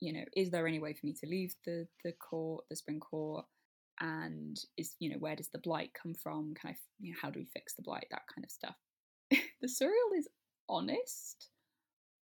you 0.00 0.12
know, 0.12 0.24
is 0.36 0.50
there 0.50 0.66
any 0.66 0.80
way 0.80 0.92
for 0.92 1.06
me 1.06 1.12
to 1.14 1.26
leave 1.26 1.54
the 1.64 1.86
the 2.04 2.12
court, 2.12 2.64
the 2.68 2.76
spring 2.76 3.00
court? 3.00 3.46
And 4.00 4.58
is 4.76 4.96
you 4.98 5.10
know 5.10 5.18
where 5.18 5.36
does 5.36 5.48
the 5.48 5.58
blight 5.58 5.92
come 5.94 6.14
from? 6.14 6.54
Can 6.54 6.70
I, 6.70 6.76
you 7.00 7.12
know, 7.12 7.18
how 7.20 7.30
do 7.30 7.38
we 7.38 7.46
fix 7.46 7.74
the 7.74 7.82
blight? 7.82 8.06
That 8.10 8.26
kind 8.34 8.44
of 8.44 8.50
stuff. 8.50 8.76
the 9.30 9.68
Suriel 9.68 10.18
is 10.18 10.28
honest, 10.68 11.48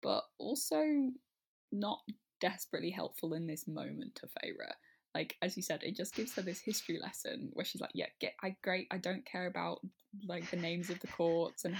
but 0.01 0.23
also 0.39 1.11
not 1.71 1.99
desperately 2.41 2.91
helpful 2.91 3.33
in 3.33 3.47
this 3.47 3.67
moment 3.67 4.15
to 4.15 4.27
Feyre 4.27 4.73
like 5.13 5.35
as 5.41 5.57
you 5.57 5.63
said, 5.63 5.83
it 5.83 5.95
just 5.95 6.15
gives 6.15 6.33
her 6.35 6.41
this 6.41 6.59
history 6.59 6.97
lesson 6.99 7.49
where 7.53 7.65
she's 7.65 7.81
like, 7.81 7.91
"Yeah, 7.93 8.07
get 8.19 8.35
I 8.41 8.55
great. 8.61 8.87
I 8.91 8.97
don't 8.97 9.25
care 9.25 9.47
about 9.47 9.81
like 10.25 10.49
the 10.49 10.57
names 10.57 10.89
of 10.89 10.99
the 10.99 11.07
courts," 11.07 11.65
and 11.65 11.75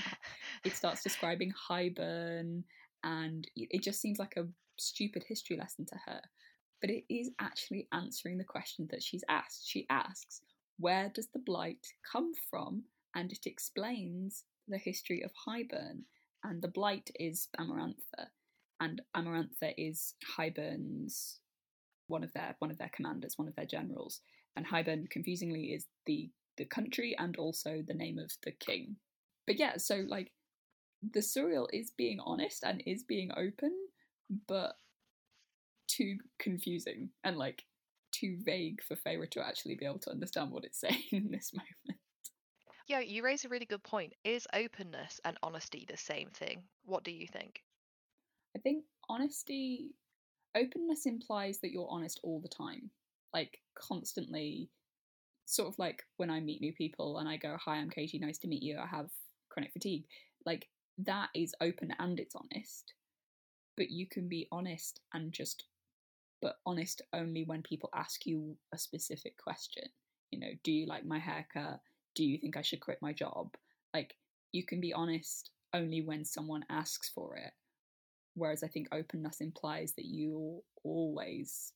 it 0.66 0.74
starts 0.74 1.04
describing 1.04 1.54
Hybern, 1.54 2.64
and 3.04 3.48
it 3.56 3.82
just 3.82 4.02
seems 4.02 4.20
like 4.20 4.36
a 4.38 4.48
stupid 4.78 5.24
history 5.24 5.58
lesson 5.58 5.86
to 5.88 5.96
her. 6.06 6.22
But 6.82 6.90
it 6.90 7.06
is 7.10 7.32
actually 7.40 7.88
answering 7.92 8.38
the 8.38 8.44
question 8.44 8.88
that 8.92 9.04
she's 9.04 9.24
asked. 9.30 9.68
She 9.68 9.86
asks, 9.90 10.42
"Where 10.78 11.10
does 11.10 11.28
the 11.28 11.40
blight 11.40 11.88
come 12.04 12.34
from?" 12.34 12.84
and 13.14 13.32
it 13.32 13.46
explains 13.46 14.46
the 14.68 14.78
history 14.78 15.22
of 15.22 15.32
Hybern, 15.34 16.04
and 16.44 16.62
the 16.62 16.68
blight 16.68 17.12
is 17.20 17.50
Amarantha, 17.58 18.30
and 18.82 19.00
Amarantha 19.16 19.74
is 19.78 20.16
Hybern's 20.38 21.40
one 22.08 22.24
of 22.24 22.34
their 22.34 22.56
one 22.60 22.72
of 22.72 22.78
their 22.78 22.92
commanders, 22.94 23.38
one 23.38 23.48
of 23.48 23.56
their 23.56 23.66
generals. 23.66 24.20
And 24.58 24.66
Hybern, 24.66 25.10
confusingly, 25.10 25.68
is 25.68 25.86
the 26.06 26.30
the 26.58 26.66
country 26.66 27.16
and 27.18 27.38
also 27.38 27.82
the 27.88 27.94
name 27.94 28.18
of 28.18 28.32
the 28.44 28.52
king. 28.52 28.98
But 29.48 29.58
yeah, 29.58 29.78
so 29.78 30.04
like 30.08 30.32
the 31.14 31.22
Suriel 31.22 31.68
is 31.72 31.92
being 31.92 32.20
honest 32.20 32.64
and 32.64 32.84
is 32.86 33.04
being 33.04 33.32
open, 33.38 33.72
but 34.48 34.74
too 35.88 36.18
confusing 36.40 37.10
and 37.24 37.38
like 37.38 37.64
too 38.12 38.38
vague 38.44 38.82
for 38.84 38.96
Feyre 38.96 39.30
to 39.32 39.46
actually 39.46 39.76
be 39.76 39.86
able 39.86 40.00
to 40.00 40.12
understand 40.12 40.52
what 40.52 40.66
it's 40.66 40.80
saying 40.82 41.04
in 41.12 41.32
this 41.32 41.54
moment. 41.54 42.00
Yeah, 42.88 43.00
you 43.00 43.24
raise 43.24 43.46
a 43.46 43.50
really 43.50 43.66
good 43.66 43.84
point. 43.84 44.14
Is 44.24 44.48
openness 44.54 45.22
and 45.24 45.38
honesty 45.44 45.86
the 45.88 45.98
same 45.98 46.30
thing? 46.32 46.64
What 46.84 47.04
do 47.04 47.12
you 47.12 47.28
think? 47.28 47.62
I 48.56 48.60
think 48.60 48.84
honesty 49.10 49.92
openness 50.56 51.06
implies 51.06 51.60
that 51.60 51.72
you're 51.72 51.88
honest 51.90 52.20
all 52.24 52.42
the 52.42 52.50
time, 52.50 52.90
like 53.34 53.60
constantly. 53.76 54.70
Sort 55.46 55.68
of 55.68 55.80
like 55.80 56.04
when 56.16 56.30
I 56.30 56.40
meet 56.40 56.62
new 56.62 56.72
people 56.72 57.18
and 57.18 57.28
I 57.28 57.36
go, 57.36 57.58
"Hi, 57.58 57.78
I'm 57.78 57.90
Katie. 57.90 58.20
Nice 58.20 58.38
to 58.40 58.48
meet 58.48 58.64
you. 58.64 58.78
I 58.78 58.86
have 58.86 59.10
chronic 59.50 59.74
fatigue." 59.74 60.06
Like 60.46 60.70
that 61.00 61.30
is 61.36 61.56
open 61.60 61.94
and 62.00 62.20
it's 62.20 62.36
honest. 62.36 62.94
But 63.76 63.90
you 63.90 64.08
can 64.08 64.30
be 64.30 64.48
honest 64.52 65.02
and 65.14 65.34
just, 65.34 65.66
but 66.42 66.60
honest 66.66 67.02
only 67.14 67.44
when 67.44 67.64
people 67.64 67.90
ask 67.94 68.26
you 68.26 68.58
a 68.74 68.78
specific 68.78 69.38
question. 69.38 69.90
You 70.30 70.40
know, 70.40 70.52
do 70.64 70.72
you 70.72 70.86
like 70.86 71.06
my 71.06 71.20
haircut? 71.20 71.82
Do 72.16 72.24
you 72.24 72.38
think 72.38 72.56
I 72.56 72.62
should 72.62 72.82
quit 72.82 73.02
my 73.02 73.12
job? 73.12 73.56
Like 73.94 74.16
you 74.52 74.66
can 74.66 74.80
be 74.80 74.94
honest 74.94 75.52
only 75.74 76.02
when 76.02 76.24
someone 76.24 76.66
asks 76.70 77.10
for 77.10 77.36
it 77.36 77.54
Whereas 78.36 78.64
I 78.64 78.68
think 78.68 78.88
openness 78.92 79.42
implies 79.42 79.94
that 79.94 80.06
you're 80.06 80.62
always 80.84 81.74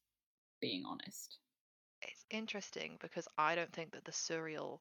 being 0.62 0.84
honest. 0.86 1.38
It's 2.02 2.26
interesting 2.30 2.98
because 3.02 3.28
I 3.38 3.56
don't 3.56 3.74
think 3.74 3.92
that 3.92 4.06
the 4.06 4.12
Suriel, 4.12 4.80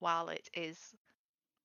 while 0.00 0.28
it 0.28 0.48
is 0.54 0.78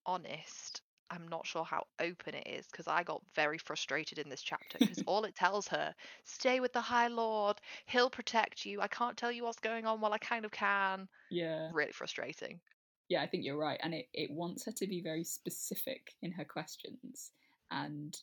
honest, 0.05 0.81
I'm 1.09 1.27
not 1.27 1.45
sure 1.45 1.65
how 1.65 1.85
open 1.99 2.35
it 2.35 2.47
is 2.47 2.67
because 2.67 2.87
I 2.87 3.03
got 3.03 3.21
very 3.35 3.57
frustrated 3.57 4.17
in 4.17 4.29
this 4.29 4.41
chapter 4.41 4.79
because 4.79 5.03
all 5.07 5.25
it 5.25 5.35
tells 5.35 5.67
her, 5.67 5.93
stay 6.23 6.61
with 6.61 6.71
the 6.71 6.81
High 6.81 7.09
Lord, 7.09 7.57
he'll 7.87 8.09
protect 8.09 8.65
you. 8.65 8.79
I 8.79 8.87
can't 8.87 9.17
tell 9.17 9.31
you 9.31 9.43
what's 9.43 9.59
going 9.59 9.85
on 9.85 9.99
while 9.99 10.13
I 10.13 10.17
kind 10.17 10.45
of 10.45 10.51
can. 10.51 11.09
Yeah. 11.29 11.69
Really 11.73 11.91
frustrating. 11.91 12.61
Yeah, 13.09 13.21
I 13.21 13.27
think 13.27 13.43
you're 13.43 13.57
right. 13.57 13.79
And 13.83 13.93
it, 13.93 14.07
it 14.13 14.31
wants 14.31 14.63
her 14.65 14.71
to 14.71 14.87
be 14.87 15.01
very 15.01 15.25
specific 15.25 16.13
in 16.21 16.31
her 16.31 16.45
questions. 16.45 17.31
And 17.71 18.17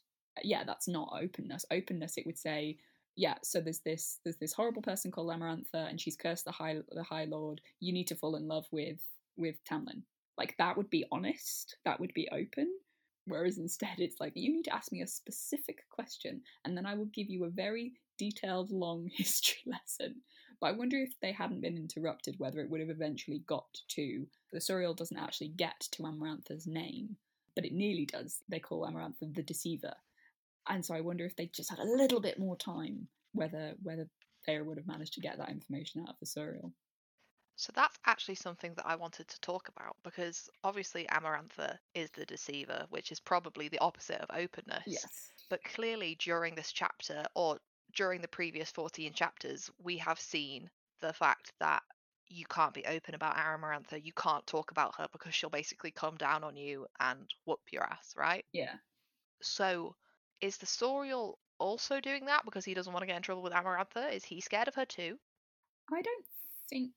yeah, 0.44 0.64
that's 0.64 0.88
not 0.88 1.12
openness. 1.20 1.64
Openness, 1.70 2.16
it 2.16 2.26
would 2.26 2.38
say, 2.38 2.78
yeah, 3.16 3.34
so 3.42 3.60
there's 3.60 3.80
this 3.80 4.20
there's 4.24 4.36
this 4.36 4.52
horrible 4.52 4.82
person 4.82 5.10
called 5.10 5.30
Amarantha, 5.30 5.88
and 5.88 6.00
she's 6.00 6.16
cursed 6.16 6.44
the 6.44 6.52
high 6.52 6.78
the 6.92 7.02
High 7.02 7.24
Lord. 7.24 7.60
You 7.80 7.92
need 7.92 8.06
to 8.08 8.14
fall 8.14 8.36
in 8.36 8.46
love 8.46 8.66
with 8.70 9.00
with 9.36 9.56
Tamlin. 9.64 10.02
Like 10.36 10.56
that 10.58 10.76
would 10.76 10.90
be 10.90 11.04
honest. 11.10 11.76
That 11.84 11.98
would 12.00 12.14
be 12.14 12.28
open. 12.30 12.68
Whereas 13.26 13.58
instead, 13.58 13.98
it's 13.98 14.20
like 14.20 14.32
you 14.36 14.52
need 14.52 14.64
to 14.64 14.74
ask 14.74 14.92
me 14.92 15.02
a 15.02 15.06
specific 15.06 15.88
question, 15.90 16.42
and 16.64 16.76
then 16.76 16.86
I 16.86 16.94
will 16.94 17.06
give 17.06 17.28
you 17.28 17.44
a 17.44 17.50
very 17.50 17.94
detailed, 18.18 18.70
long 18.70 19.08
history 19.12 19.62
lesson. 19.66 20.22
But 20.60 20.68
I 20.68 20.72
wonder 20.72 20.98
if 20.98 21.18
they 21.20 21.32
hadn't 21.32 21.60
been 21.60 21.76
interrupted, 21.76 22.36
whether 22.38 22.60
it 22.60 22.70
would 22.70 22.80
have 22.80 22.90
eventually 22.90 23.42
got 23.46 23.80
to 23.88 24.26
the 24.52 24.58
Suriel 24.58 24.96
doesn't 24.96 25.16
actually 25.16 25.48
get 25.48 25.80
to 25.92 26.02
Amarantha's 26.02 26.66
name, 26.66 27.16
but 27.54 27.64
it 27.64 27.72
nearly 27.72 28.06
does. 28.06 28.42
They 28.48 28.58
call 28.60 28.86
Amarantha 28.86 29.32
the 29.34 29.42
Deceiver, 29.42 29.94
and 30.68 30.84
so 30.84 30.94
I 30.94 31.00
wonder 31.00 31.24
if 31.24 31.36
they 31.36 31.46
just 31.46 31.70
had 31.70 31.78
a 31.78 31.84
little 31.84 32.20
bit 32.20 32.38
more 32.38 32.56
time, 32.56 33.08
whether 33.32 33.74
whether 33.82 34.08
Feyre 34.46 34.64
would 34.64 34.78
have 34.78 34.86
managed 34.86 35.14
to 35.14 35.20
get 35.20 35.38
that 35.38 35.50
information 35.50 36.02
out 36.02 36.10
of 36.10 36.16
the 36.20 36.26
Suriel. 36.26 36.72
So 37.56 37.72
that's 37.74 37.98
actually 38.06 38.36
something 38.36 38.72
that 38.74 38.86
I 38.86 38.94
wanted 38.94 39.26
to 39.26 39.40
talk 39.40 39.68
about 39.68 39.96
because 40.04 40.48
obviously 40.62 41.08
Amarantha 41.10 41.76
is 41.92 42.08
the 42.12 42.24
deceiver, 42.24 42.86
which 42.90 43.10
is 43.10 43.18
probably 43.18 43.68
the 43.68 43.80
opposite 43.80 44.20
of 44.20 44.30
openness. 44.32 44.84
Yes. 44.86 45.32
But 45.50 45.64
clearly 45.64 46.16
during 46.20 46.54
this 46.54 46.70
chapter 46.70 47.24
or 47.34 47.58
during 47.96 48.20
the 48.20 48.28
previous 48.28 48.70
14 48.70 49.12
chapters, 49.12 49.70
we 49.82 49.96
have 49.98 50.20
seen 50.20 50.70
the 51.00 51.12
fact 51.12 51.52
that 51.58 51.82
you 52.28 52.44
can't 52.46 52.74
be 52.74 52.86
open 52.86 53.16
about 53.16 53.36
Amarantha. 53.36 54.04
You 54.04 54.12
can't 54.12 54.46
talk 54.46 54.70
about 54.70 54.94
her 54.96 55.08
because 55.10 55.34
she'll 55.34 55.50
basically 55.50 55.90
come 55.90 56.16
down 56.16 56.44
on 56.44 56.56
you 56.56 56.86
and 57.00 57.26
whoop 57.44 57.60
your 57.72 57.82
ass, 57.82 58.14
right? 58.16 58.44
Yeah. 58.52 58.74
So 59.42 59.96
is 60.40 60.56
the 60.56 60.66
Suriel 60.66 61.34
also 61.58 62.00
doing 62.00 62.26
that 62.26 62.44
because 62.44 62.64
he 62.64 62.74
doesn't 62.74 62.92
want 62.92 63.02
to 63.02 63.06
get 63.06 63.16
in 63.16 63.22
trouble 63.22 63.42
with 63.42 63.52
Amarantha? 63.52 64.12
Is 64.12 64.24
he 64.24 64.40
scared 64.40 64.68
of 64.68 64.74
her 64.74 64.84
too? 64.84 65.18
I 65.92 66.02
don't 66.02 66.24
think. 66.68 66.92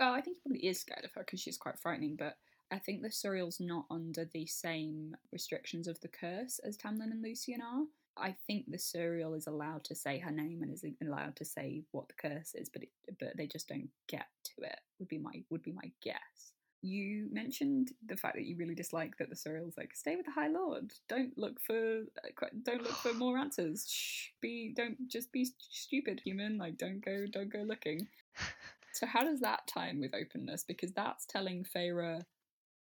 Oh, 0.00 0.12
I 0.12 0.20
think 0.20 0.36
he 0.36 0.40
probably 0.42 0.66
is 0.66 0.80
scared 0.80 1.04
of 1.04 1.12
her 1.14 1.22
because 1.22 1.40
she's 1.40 1.58
quite 1.58 1.78
frightening. 1.78 2.16
But 2.16 2.36
I 2.70 2.78
think 2.78 3.02
the 3.02 3.08
Suriel's 3.08 3.60
not 3.60 3.86
under 3.90 4.24
the 4.32 4.46
same 4.46 5.14
restrictions 5.32 5.88
of 5.88 6.00
the 6.00 6.08
curse 6.08 6.58
as 6.60 6.76
Tamlin 6.76 7.10
and 7.10 7.22
Lucien 7.22 7.60
are. 7.60 7.84
I 8.16 8.34
think 8.46 8.66
the 8.68 8.76
Suriel 8.76 9.36
is 9.36 9.46
allowed 9.46 9.84
to 9.84 9.94
say 9.94 10.18
her 10.18 10.30
name 10.30 10.62
and 10.62 10.72
is 10.72 10.84
allowed 11.02 11.36
to 11.36 11.44
say 11.44 11.82
what 11.92 12.08
the 12.08 12.14
curse 12.14 12.54
is, 12.54 12.68
but 12.68 12.82
it, 12.82 12.90
but 13.18 13.36
they 13.36 13.46
just 13.46 13.68
don't 13.68 13.88
get 14.08 14.26
to 14.44 14.66
it. 14.66 14.78
Would 14.98 15.08
be 15.08 15.18
my 15.18 15.42
would 15.50 15.62
be 15.62 15.72
my 15.72 15.90
guess. 16.02 16.52
You 16.82 17.28
mentioned 17.30 17.92
the 18.06 18.16
fact 18.16 18.36
that 18.36 18.46
you 18.46 18.56
really 18.56 18.74
dislike 18.74 19.16
that 19.18 19.28
the 19.28 19.36
Suriel's 19.36 19.76
like 19.76 19.94
stay 19.94 20.16
with 20.16 20.26
the 20.26 20.32
High 20.32 20.48
Lord. 20.48 20.92
Don't 21.08 21.36
look 21.36 21.60
for 21.60 22.00
uh, 22.00 22.46
don't 22.62 22.82
look 22.82 22.96
for 22.96 23.12
more 23.14 23.36
answers. 23.36 23.86
Shh, 23.88 24.28
be 24.40 24.72
don't 24.74 24.96
just 25.08 25.30
be 25.32 25.46
stupid, 25.70 26.20
human. 26.24 26.56
Like 26.58 26.78
don't 26.78 27.04
go 27.04 27.26
don't 27.30 27.52
go 27.52 27.60
looking. 27.60 28.08
So 28.92 29.06
how 29.06 29.24
does 29.24 29.40
that 29.40 29.66
tie 29.66 29.88
in 29.88 30.00
with 30.00 30.14
openness? 30.14 30.64
Because 30.64 30.92
that's 30.92 31.24
telling 31.26 31.64
Feyre, 31.64 32.22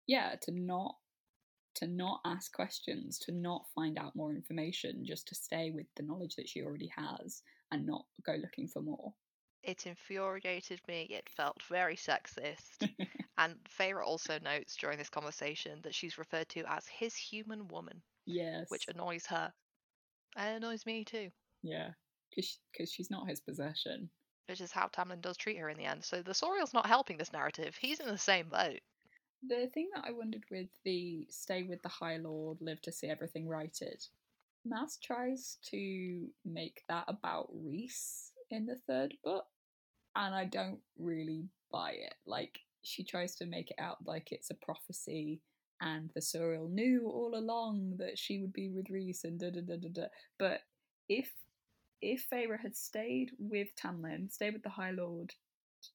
yeah, 0.07 0.35
to 0.43 0.51
not 0.51 0.95
to 1.75 1.87
not 1.87 2.21
ask 2.23 2.53
questions, 2.53 3.19
to 3.19 3.33
not 3.33 3.65
find 3.75 3.97
out 3.97 4.15
more 4.15 4.31
information, 4.31 5.03
just 5.05 5.27
to 5.27 5.35
stay 5.35 5.71
with 5.71 5.87
the 5.97 6.03
knowledge 6.03 6.35
that 6.37 6.47
she 6.47 6.61
already 6.61 6.89
has 6.95 7.41
and 7.71 7.85
not 7.85 8.05
go 8.25 8.33
looking 8.41 8.65
for 8.65 8.81
more. 8.81 9.13
It 9.65 9.87
infuriated 9.87 10.79
me. 10.87 11.07
It 11.09 11.27
felt 11.27 11.61
very 11.63 11.95
sexist. 11.95 12.87
and 13.39 13.55
Feyre 13.67 14.05
also 14.05 14.37
notes 14.39 14.75
during 14.75 14.99
this 14.99 15.09
conversation 15.09 15.79
that 15.81 15.95
she's 15.95 16.19
referred 16.19 16.47
to 16.49 16.63
as 16.67 16.85
his 16.87 17.15
human 17.15 17.67
woman. 17.67 18.03
Yes. 18.25 18.69
Which 18.69 18.87
annoys 18.87 19.25
her. 19.25 19.51
And 20.37 20.53
it 20.53 20.57
annoys 20.57 20.85
me 20.85 21.03
too. 21.03 21.31
Yeah, 21.63 21.89
because 22.35 22.91
she's 22.91 23.09
not 23.09 23.27
his 23.27 23.39
possession. 23.39 24.09
Which 24.47 24.61
is 24.61 24.71
how 24.71 24.87
Tamlin 24.87 25.21
does 25.21 25.37
treat 25.37 25.57
her 25.57 25.69
in 25.69 25.77
the 25.77 25.85
end. 25.85 26.03
So 26.03 26.21
the 26.21 26.33
Suriel's 26.33 26.73
not 26.73 26.85
helping 26.85 27.17
this 27.17 27.33
narrative. 27.33 27.75
He's 27.75 27.99
in 27.99 28.07
the 28.07 28.17
same 28.19 28.49
boat. 28.49 28.81
The 29.47 29.67
thing 29.73 29.89
that 29.95 30.05
I 30.05 30.11
wondered 30.11 30.43
with 30.51 30.69
the 30.83 31.25
stay 31.31 31.63
with 31.63 31.81
the 31.81 31.89
High 31.89 32.17
Lord, 32.17 32.59
live 32.61 32.81
to 32.83 32.91
see 32.91 33.07
everything 33.07 33.47
righted, 33.47 34.05
Maas 34.63 34.97
tries 34.97 35.57
to 35.71 36.27
make 36.43 36.83
that 36.87 37.05
about 37.07 37.49
Rhys 37.51 38.31
in 38.49 38.65
the 38.65 38.75
third 38.87 39.15
book, 39.23 39.45
and 40.15 40.33
I 40.33 40.45
don't 40.45 40.79
really 40.97 41.49
buy 41.71 41.91
it. 41.91 42.15
Like, 42.25 42.59
she 42.83 43.03
tries 43.03 43.35
to 43.35 43.45
make 43.45 43.71
it 43.71 43.79
out 43.79 43.97
like 44.05 44.31
it's 44.31 44.51
a 44.51 44.65
prophecy 44.65 45.41
and 45.81 46.09
the 46.13 46.21
Suriel 46.21 46.69
knew 46.69 47.07
all 47.07 47.33
along 47.35 47.95
that 47.97 48.17
she 48.17 48.39
would 48.39 48.53
be 48.53 48.69
with 48.69 48.89
Rhys 48.89 49.23
and 49.23 49.39
da 49.39 49.49
da 49.49 49.61
da 49.61 49.75
da 49.77 49.89
da. 49.91 50.05
But 50.39 50.61
if 51.09 51.31
if 52.01 52.27
Feyre 52.31 52.59
had 52.59 52.75
stayed 52.75 53.31
with 53.39 53.69
Tamlin, 53.75 54.31
stay 54.31 54.51
with 54.51 54.63
the 54.63 54.69
High 54.69 54.91
Lord, 54.91 55.33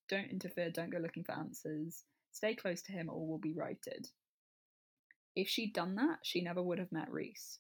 don't 0.09 0.31
interfere, 0.31 0.71
don't 0.71 0.91
go 0.91 0.99
looking 0.99 1.25
for 1.25 1.33
answers, 1.33 2.05
stay 2.33 2.55
close 2.55 2.83
to 2.83 2.93
him, 2.93 3.09
all 3.09 3.29
will 3.29 3.39
be 3.39 3.53
righted. 3.53 4.09
If 5.37 5.49
she'd 5.49 5.73
done 5.73 5.95
that, 5.97 6.19
she 6.23 6.41
never 6.41 6.63
would 6.63 6.79
have 6.79 6.91
met 6.91 7.11
Rhys. 7.11 7.59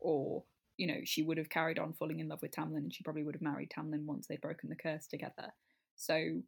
Or, 0.00 0.44
you 0.76 0.86
know, 0.86 1.00
she 1.04 1.22
would 1.22 1.38
have 1.38 1.50
carried 1.50 1.78
on 1.78 1.92
falling 1.92 2.18
in 2.18 2.28
love 2.28 2.42
with 2.42 2.50
Tamlin 2.50 2.78
and 2.78 2.94
she 2.94 3.04
probably 3.04 3.22
would 3.22 3.34
have 3.36 3.42
married 3.42 3.70
Tamlin 3.70 4.06
once 4.06 4.26
they'd 4.26 4.40
broken 4.40 4.68
the 4.68 4.76
curse 4.76 5.06
together. 5.06 5.52
So 6.00 6.40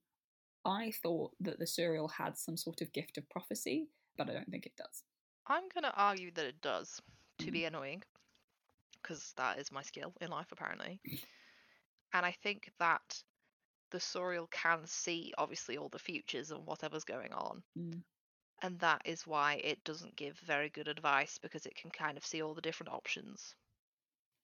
I 0.64 0.92
thought 1.02 1.32
that 1.40 1.58
the 1.58 1.66
Suriel 1.66 2.10
had 2.10 2.38
some 2.38 2.56
sort 2.56 2.80
of 2.80 2.90
gift 2.94 3.18
of 3.18 3.28
prophecy, 3.28 3.86
but 4.16 4.30
I 4.30 4.32
don't 4.32 4.50
think 4.50 4.64
it 4.64 4.76
does. 4.76 5.02
I'm 5.46 5.64
going 5.74 5.84
to 5.84 5.94
argue 5.94 6.30
that 6.32 6.46
it 6.46 6.62
does, 6.62 7.02
to 7.40 7.46
mm. 7.48 7.52
be 7.52 7.64
annoying, 7.66 8.02
because 9.02 9.34
that 9.36 9.58
is 9.58 9.70
my 9.70 9.82
skill 9.82 10.14
in 10.22 10.30
life, 10.30 10.46
apparently. 10.52 11.00
and 12.14 12.24
I 12.24 12.34
think 12.42 12.72
that 12.78 13.22
the 13.90 13.98
Suriel 13.98 14.50
can 14.50 14.86
see 14.86 15.34
obviously 15.36 15.76
all 15.76 15.90
the 15.90 15.98
futures 15.98 16.50
and 16.50 16.64
whatever's 16.64 17.04
going 17.04 17.34
on. 17.34 17.62
Mm. 17.78 18.00
And 18.62 18.78
that 18.78 19.02
is 19.04 19.26
why 19.26 19.60
it 19.62 19.84
doesn't 19.84 20.16
give 20.16 20.38
very 20.38 20.70
good 20.70 20.88
advice 20.88 21.36
because 21.36 21.66
it 21.66 21.76
can 21.76 21.90
kind 21.90 22.16
of 22.16 22.24
see 22.24 22.40
all 22.40 22.54
the 22.54 22.62
different 22.62 22.90
options. 22.90 23.54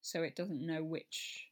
So 0.03 0.23
it 0.23 0.37
doesn't 0.37 0.67
know 0.67 0.85
which 0.85 1.48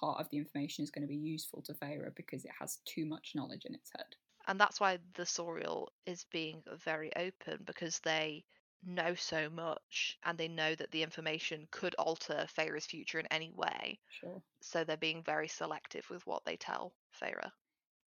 part 0.00 0.20
of 0.20 0.28
the 0.30 0.38
information 0.38 0.82
is 0.82 0.90
going 0.90 1.02
to 1.02 1.08
be 1.08 1.16
useful 1.16 1.62
to 1.62 1.74
Feyre 1.74 2.14
because 2.14 2.44
it 2.44 2.50
has 2.58 2.78
too 2.84 3.04
much 3.04 3.32
knowledge 3.34 3.64
in 3.64 3.74
its 3.74 3.90
head. 3.96 4.06
And 4.46 4.58
that's 4.58 4.80
why 4.80 4.98
the 5.14 5.22
Suriel 5.22 5.88
is 6.06 6.26
being 6.32 6.62
very 6.84 7.14
open 7.16 7.60
because 7.64 8.00
they 8.00 8.44
know 8.84 9.14
so 9.14 9.48
much 9.48 10.18
and 10.24 10.36
they 10.36 10.48
know 10.48 10.74
that 10.74 10.90
the 10.90 11.02
information 11.02 11.68
could 11.70 11.94
alter 11.94 12.46
Feyre's 12.58 12.86
future 12.86 13.20
in 13.20 13.26
any 13.30 13.52
way. 13.54 13.98
Sure. 14.20 14.42
So 14.60 14.82
they're 14.82 14.96
being 14.96 15.22
very 15.22 15.48
selective 15.48 16.08
with 16.10 16.26
what 16.26 16.44
they 16.44 16.56
tell 16.56 16.92
Feyre. 17.22 17.50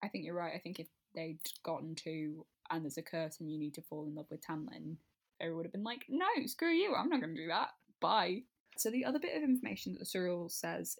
I 0.02 0.08
think 0.08 0.24
you're 0.24 0.34
right. 0.34 0.54
I 0.54 0.58
think 0.58 0.80
if 0.80 0.88
they'd 1.14 1.38
gotten 1.62 1.94
to 1.96 2.44
and 2.70 2.82
there's 2.82 2.98
a 2.98 3.02
curse 3.02 3.38
and 3.40 3.50
you 3.50 3.58
need 3.58 3.74
to 3.74 3.82
fall 3.82 4.06
in 4.06 4.14
love 4.14 4.26
with 4.30 4.44
Tamlin, 4.44 4.96
Feyre 5.40 5.54
would 5.54 5.66
have 5.66 5.72
been 5.72 5.84
like, 5.84 6.04
no, 6.08 6.26
screw 6.46 6.72
you, 6.72 6.94
I'm 6.94 7.08
not 7.08 7.20
going 7.20 7.34
to 7.34 7.40
do 7.40 7.48
that. 7.48 7.68
Bye. 8.00 8.42
So 8.76 8.90
the 8.90 9.04
other 9.04 9.20
bit 9.20 9.36
of 9.36 9.42
information 9.42 9.92
that 9.92 10.00
the 10.00 10.18
Suriel 10.18 10.50
says, 10.50 10.96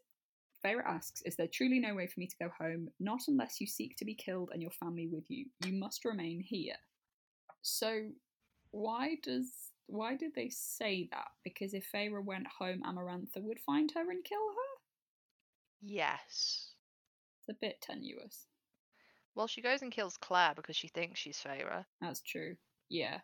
Feyre 0.64 0.84
asks, 0.86 1.20
is 1.22 1.36
there 1.36 1.46
truly 1.46 1.78
no 1.78 1.94
way 1.94 2.06
for 2.06 2.18
me 2.20 2.26
to 2.26 2.36
go 2.40 2.50
home? 2.58 2.88
Not 2.98 3.20
unless 3.28 3.60
you 3.60 3.66
seek 3.66 3.96
to 3.96 4.04
be 4.04 4.14
killed 4.14 4.50
and 4.52 4.62
your 4.62 4.70
family 4.70 5.08
with 5.10 5.24
you. 5.28 5.46
You 5.64 5.74
must 5.74 6.04
remain 6.04 6.40
here. 6.40 6.76
So 7.62 8.08
why 8.70 9.16
does 9.22 9.50
why 9.86 10.16
did 10.16 10.34
they 10.34 10.48
say 10.48 11.08
that? 11.10 11.28
Because 11.42 11.74
if 11.74 11.86
Feyre 11.92 12.24
went 12.24 12.46
home, 12.46 12.82
Amarantha 12.86 13.42
would 13.42 13.60
find 13.60 13.90
her 13.94 14.10
and 14.10 14.24
kill 14.24 14.38
her? 14.38 14.80
Yes. 15.82 16.72
It's 17.40 17.50
a 17.50 17.60
bit 17.60 17.80
tenuous. 17.82 18.46
Well, 19.34 19.46
she 19.46 19.60
goes 19.60 19.82
and 19.82 19.92
kills 19.92 20.16
Clare 20.16 20.54
because 20.56 20.76
she 20.76 20.88
thinks 20.88 21.20
she's 21.20 21.42
Feyre. 21.44 21.84
That's 22.00 22.22
true. 22.22 22.56
Yeah. 22.88 23.18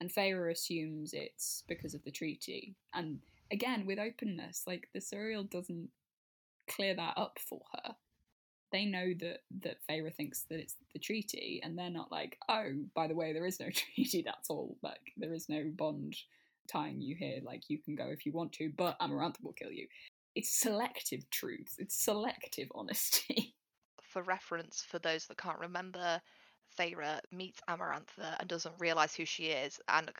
And 0.00 0.10
Feyre 0.10 0.52
assumes 0.52 1.12
it's 1.12 1.64
because 1.66 1.94
of 1.94 2.04
the 2.04 2.10
treaty. 2.10 2.76
And 2.94 3.18
again, 3.50 3.84
with 3.86 3.98
openness, 3.98 4.62
like 4.66 4.88
the 4.94 5.00
Suriel 5.00 5.50
doesn't 5.50 5.88
clear 6.74 6.94
that 6.94 7.14
up 7.16 7.38
for 7.38 7.60
her. 7.72 7.94
They 8.72 8.84
know 8.84 9.12
that 9.18 9.40
that 9.62 9.78
Feyre 9.88 10.14
thinks 10.14 10.44
that 10.48 10.60
it's 10.60 10.76
the 10.92 11.00
treaty, 11.00 11.60
and 11.62 11.76
they're 11.76 11.90
not 11.90 12.12
like, 12.12 12.38
oh, 12.48 12.70
by 12.94 13.08
the 13.08 13.14
way, 13.14 13.32
there 13.32 13.46
is 13.46 13.60
no 13.60 13.68
treaty. 13.74 14.22
That's 14.24 14.50
all. 14.50 14.76
Like 14.82 15.12
there 15.16 15.34
is 15.34 15.48
no 15.48 15.64
bond 15.74 16.16
tying 16.70 17.00
you 17.00 17.16
here. 17.16 17.40
Like 17.42 17.68
you 17.68 17.78
can 17.78 17.94
go 17.96 18.06
if 18.06 18.24
you 18.24 18.32
want 18.32 18.52
to, 18.54 18.70
but 18.76 18.98
Amarantha 19.00 19.42
will 19.42 19.52
kill 19.52 19.72
you. 19.72 19.86
It's 20.36 20.60
selective 20.60 21.28
truth. 21.30 21.74
It's 21.78 22.04
selective 22.04 22.68
honesty. 22.74 23.54
For 24.02 24.22
reference, 24.22 24.84
for 24.88 24.98
those 24.98 25.26
that 25.26 25.38
can't 25.38 25.60
remember, 25.60 26.20
Feyre 26.76 27.20
meets 27.30 27.60
Amarantha 27.68 28.36
and 28.40 28.48
doesn't 28.48 28.74
realise 28.80 29.14
who 29.14 29.24
she 29.24 29.46
is, 29.46 29.78
and 29.88 30.10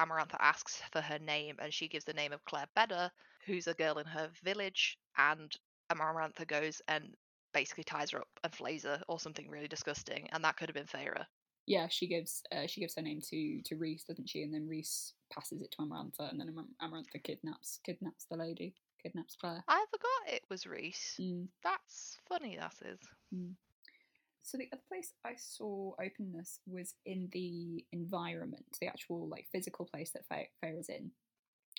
Amarantha 0.00 0.36
asks 0.40 0.80
for 0.92 1.00
her 1.00 1.18
name, 1.18 1.56
and 1.60 1.72
she 1.72 1.88
gives 1.88 2.04
the 2.04 2.12
name 2.12 2.32
of 2.32 2.44
Clare 2.44 2.68
Beddor, 2.76 3.10
who's 3.46 3.66
a 3.66 3.74
girl 3.74 3.98
in 3.98 4.06
her 4.06 4.28
village, 4.42 4.98
and 5.16 5.56
Amarantha 5.90 6.46
goes 6.46 6.82
and 6.88 7.14
basically 7.54 7.84
ties 7.84 8.10
her 8.10 8.20
up 8.20 8.28
and 8.44 8.54
flays 8.54 8.84
her 8.84 9.02
or 9.08 9.18
something 9.18 9.48
really 9.48 9.68
disgusting, 9.68 10.28
and 10.32 10.44
that 10.44 10.56
could 10.56 10.68
have 10.68 10.74
been 10.74 10.86
Feyre. 10.86 11.24
Yeah, 11.66 11.88
she 11.88 12.06
gives 12.06 12.42
uh, 12.50 12.66
she 12.66 12.80
gives 12.80 12.94
her 12.96 13.02
name 13.02 13.20
to 13.30 13.60
to 13.66 13.76
Rhys, 13.76 14.04
doesn't 14.04 14.28
she? 14.28 14.42
And 14.42 14.52
then 14.54 14.66
Rhys 14.68 15.12
passes 15.32 15.60
it 15.60 15.70
to 15.72 15.78
Amarantha, 15.78 16.30
and 16.30 16.40
then 16.40 16.48
Amar- 16.48 16.64
Amarantha 16.82 17.22
kidnaps 17.22 17.80
kidnaps 17.84 18.26
the 18.30 18.36
lady, 18.36 18.74
kidnaps 19.02 19.36
Clare. 19.36 19.62
I 19.68 19.84
forgot 19.90 20.34
it 20.34 20.42
was 20.48 20.66
Rhys. 20.66 21.16
Mm. 21.20 21.48
That's 21.62 22.18
funny, 22.28 22.56
that 22.58 22.74
is. 22.84 22.98
So 24.42 24.56
the 24.56 24.68
other 24.72 24.80
place 24.88 25.12
I 25.26 25.34
saw 25.36 25.92
openness 26.02 26.60
was 26.66 26.94
in 27.04 27.28
the 27.32 27.84
environment, 27.92 28.64
the 28.80 28.86
actual 28.86 29.28
like 29.28 29.46
physical 29.52 29.84
place 29.84 30.10
that 30.12 30.26
Fe- 30.26 30.48
is 30.62 30.88
in. 30.88 31.10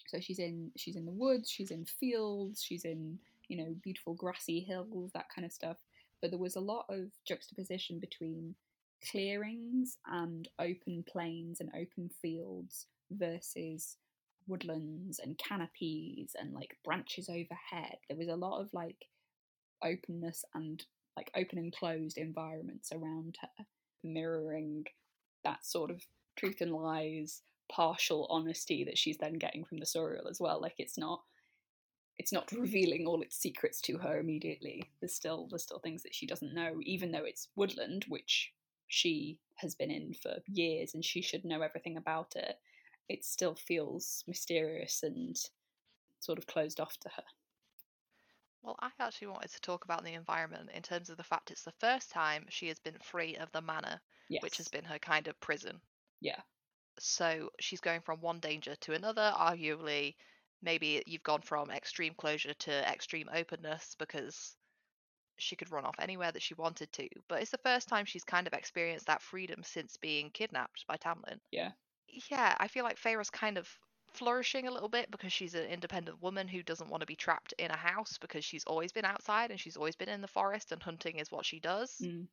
So 0.07 0.19
she's 0.19 0.37
in 0.37 0.71
she's 0.75 0.95
in 0.95 1.05
the 1.05 1.11
woods, 1.11 1.49
she's 1.49 1.71
in 1.71 1.85
fields, 1.85 2.61
she's 2.61 2.85
in 2.85 3.17
you 3.49 3.57
know 3.57 3.75
beautiful 3.83 4.13
grassy 4.13 4.61
hills, 4.61 5.11
that 5.13 5.27
kind 5.33 5.45
of 5.45 5.51
stuff. 5.51 5.77
But 6.21 6.31
there 6.31 6.39
was 6.39 6.55
a 6.55 6.61
lot 6.61 6.85
of 6.89 7.11
juxtaposition 7.27 7.99
between 7.99 8.55
clearings 9.11 9.97
and 10.07 10.47
open 10.59 11.03
plains 11.07 11.59
and 11.59 11.69
open 11.69 12.09
fields 12.21 12.87
versus 13.11 13.97
woodlands 14.47 15.19
and 15.19 15.37
canopies 15.37 16.35
and 16.39 16.53
like 16.53 16.77
branches 16.83 17.29
overhead. 17.29 17.97
There 18.07 18.17
was 18.17 18.27
a 18.27 18.35
lot 18.35 18.61
of 18.61 18.69
like 18.73 19.05
openness 19.83 20.43
and 20.53 20.83
like 21.15 21.31
open 21.35 21.57
and 21.57 21.73
closed 21.73 22.17
environments 22.17 22.91
around 22.91 23.37
her, 23.41 23.65
mirroring 24.03 24.85
that 25.43 25.65
sort 25.65 25.91
of 25.91 26.01
truth 26.35 26.61
and 26.61 26.73
lies, 26.73 27.41
partial 27.71 28.27
honesty 28.29 28.83
that 28.83 28.97
she's 28.97 29.17
then 29.17 29.33
getting 29.33 29.63
from 29.63 29.77
the 29.77 29.85
Suriel 29.85 30.29
as 30.29 30.39
well. 30.39 30.61
Like 30.61 30.75
it's 30.77 30.97
not 30.97 31.21
it's 32.19 32.33
not 32.33 32.51
revealing 32.53 33.07
all 33.07 33.23
its 33.23 33.37
secrets 33.37 33.81
to 33.83 33.99
her 33.99 34.19
immediately. 34.19 34.91
There's 35.01 35.15
still 35.15 35.47
there's 35.49 35.63
still 35.63 35.79
things 35.79 36.03
that 36.03 36.15
she 36.15 36.27
doesn't 36.27 36.53
know, 36.55 36.81
even 36.83 37.11
though 37.11 37.25
it's 37.25 37.49
woodland, 37.55 38.05
which 38.09 38.53
she 38.87 39.39
has 39.57 39.75
been 39.75 39.91
in 39.91 40.13
for 40.13 40.39
years 40.47 40.93
and 40.95 41.05
she 41.05 41.21
should 41.21 41.45
know 41.45 41.61
everything 41.63 41.97
about 41.97 42.35
it. 42.35 42.59
It 43.09 43.25
still 43.25 43.55
feels 43.55 44.23
mysterious 44.27 45.03
and 45.03 45.37
sort 46.19 46.37
of 46.39 46.47
closed 46.47 46.79
off 46.79 46.97
to 46.99 47.09
her. 47.09 47.25
Well, 48.61 48.77
I 48.79 48.93
actually 48.99 49.27
wanted 49.27 49.51
to 49.51 49.59
talk 49.59 49.83
about 49.83 50.05
the 50.05 50.13
environment 50.13 50.69
in 50.71 50.81
terms 50.81 51.09
of 51.09 51.17
the 51.17 51.25
fact 51.25 51.51
it's 51.51 51.65
the 51.65 51.73
first 51.73 52.09
time 52.09 52.47
she 52.49 52.69
has 52.69 52.79
been 52.79 52.97
free 52.99 53.35
of 53.35 53.51
the 53.51 53.61
manor, 53.61 54.01
Yes. 54.29 54.43
which 54.43 54.55
has 54.59 54.69
been 54.69 54.85
her 54.85 54.97
kind 54.99 55.27
of 55.27 55.37
prison. 55.41 55.81
Yeah. 56.21 56.41
So 56.99 57.51
she's 57.59 57.81
going 57.81 58.01
from 58.01 58.21
one 58.21 58.39
danger 58.39 58.75
to 58.75 58.93
another. 58.93 59.33
Arguably, 59.35 60.17
maybe 60.61 61.03
you've 61.05 61.23
gone 61.23 61.41
from 61.41 61.71
extreme 61.71 62.13
closure 62.15 62.53
to 62.53 62.71
extreme 62.91 63.29
openness 63.33 63.95
because 63.97 64.55
she 65.37 65.55
could 65.55 65.71
run 65.71 65.85
off 65.85 65.95
anywhere 65.99 66.31
that 66.31 66.41
she 66.41 66.53
wanted 66.53 66.91
to. 66.93 67.07
But 67.27 67.41
it's 67.41 67.51
the 67.51 67.57
first 67.59 67.87
time 67.87 68.05
she's 68.05 68.23
kind 68.23 68.47
of 68.47 68.53
experienced 68.53 69.07
that 69.07 69.21
freedom 69.21 69.63
since 69.63 69.97
being 69.97 70.29
kidnapped 70.31 70.85
by 70.87 70.97
Tamlin. 70.97 71.39
Yeah. 71.51 71.71
Yeah, 72.29 72.55
I 72.59 72.67
feel 72.67 72.83
like 72.83 72.97
Feyre's 72.97 73.29
kind 73.29 73.57
of 73.57 73.69
flourishing 74.13 74.67
a 74.67 74.71
little 74.71 74.89
bit 74.89 75.11
because 75.11 75.31
she's 75.31 75.53
an 75.53 75.65
independent 75.65 76.21
woman 76.21 76.47
who 76.47 76.63
doesn't 76.63 76.89
want 76.89 77.01
to 77.01 77.07
be 77.07 77.15
trapped 77.15 77.53
in 77.57 77.71
a 77.71 77.77
house 77.77 78.17
because 78.17 78.43
she's 78.43 78.63
always 78.65 78.91
been 78.91 79.05
outside 79.05 79.51
and 79.51 79.59
she's 79.59 79.77
always 79.77 79.95
been 79.95 80.09
in 80.09 80.21
the 80.21 80.27
forest 80.27 80.71
and 80.71 80.81
hunting 80.81 81.17
is 81.17 81.31
what 81.31 81.45
she 81.45 81.59
does. 81.59 82.01
Mm. 82.01 82.27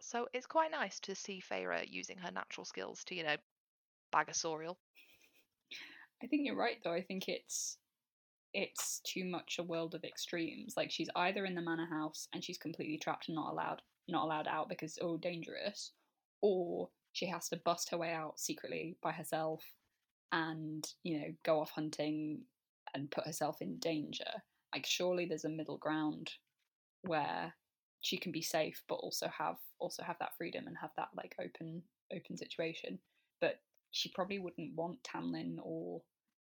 So 0.00 0.28
it's 0.32 0.46
quite 0.46 0.70
nice 0.70 1.00
to 1.00 1.14
see 1.14 1.40
Feyre 1.40 1.84
using 1.88 2.18
her 2.18 2.30
natural 2.30 2.64
skills 2.64 3.04
to, 3.04 3.14
you 3.14 3.24
know, 3.24 3.36
bag 4.10 4.28
a 4.28 4.32
Suriel. 4.32 4.76
I 6.22 6.26
think 6.26 6.46
you're 6.46 6.56
right 6.56 6.78
though. 6.84 6.92
I 6.92 7.02
think 7.02 7.28
it's 7.28 7.78
it's 8.54 9.00
too 9.04 9.24
much 9.24 9.56
a 9.58 9.62
world 9.62 9.94
of 9.94 10.04
extremes. 10.04 10.74
Like 10.76 10.90
she's 10.90 11.08
either 11.16 11.44
in 11.44 11.54
the 11.54 11.62
manor 11.62 11.88
house 11.90 12.28
and 12.32 12.44
she's 12.44 12.58
completely 12.58 12.98
trapped 12.98 13.28
and 13.28 13.34
not 13.34 13.52
allowed 13.52 13.82
not 14.08 14.24
allowed 14.24 14.46
out 14.48 14.68
because 14.68 14.98
oh 15.00 15.16
dangerous, 15.16 15.92
or 16.40 16.88
she 17.12 17.26
has 17.26 17.48
to 17.48 17.60
bust 17.64 17.90
her 17.90 17.98
way 17.98 18.12
out 18.12 18.38
secretly 18.38 18.96
by 19.02 19.12
herself 19.12 19.62
and, 20.32 20.86
you 21.02 21.20
know, 21.20 21.26
go 21.44 21.60
off 21.60 21.70
hunting 21.70 22.40
and 22.94 23.10
put 23.10 23.26
herself 23.26 23.60
in 23.60 23.78
danger. 23.78 24.24
Like 24.74 24.86
surely 24.86 25.26
there's 25.26 25.44
a 25.44 25.50
middle 25.50 25.78
ground 25.78 26.30
where 27.02 27.54
she 28.00 28.16
can 28.16 28.32
be 28.32 28.42
safe 28.42 28.82
but 28.88 28.96
also 28.96 29.28
have 29.28 29.56
also 29.78 30.02
have 30.02 30.16
that 30.18 30.36
freedom 30.36 30.66
and 30.66 30.76
have 30.80 30.90
that 30.96 31.08
like 31.16 31.34
open 31.40 31.82
open 32.14 32.36
situation. 32.36 32.98
But 33.40 33.60
she 33.92 34.10
probably 34.14 34.38
wouldn't 34.38 34.74
want 34.74 35.02
Tamlin 35.04 35.56
or 35.62 36.02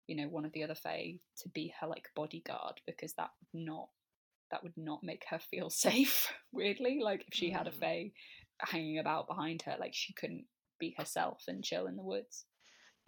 you 0.08 0.15
know 0.15 0.28
one 0.28 0.45
of 0.45 0.52
the 0.54 0.63
other 0.63 0.75
Fae 0.75 1.19
to 1.41 1.49
be 1.49 1.73
her 1.80 1.88
like 1.88 2.10
bodyguard 2.15 2.82
because 2.86 3.13
that 3.13 3.30
would 3.39 3.65
not 3.65 3.89
that 4.52 4.63
would 4.63 4.78
not 4.78 5.04
make 5.04 5.23
her 5.30 5.39
feel 5.39 5.69
safe. 5.88 6.32
Weirdly, 6.52 6.99
like 7.04 7.25
if 7.28 7.34
she 7.34 7.49
had 7.49 7.67
a 7.67 7.71
Mm. 7.71 7.80
Fae 7.80 8.12
hanging 8.60 8.99
about 8.99 9.28
behind 9.28 9.62
her, 9.63 9.75
like 9.80 9.93
she 9.93 10.13
couldn't 10.13 10.45
be 10.80 10.95
herself 10.97 11.43
and 11.47 11.63
chill 11.63 11.88
in 11.88 11.95
the 11.95 12.04
woods. 12.04 12.45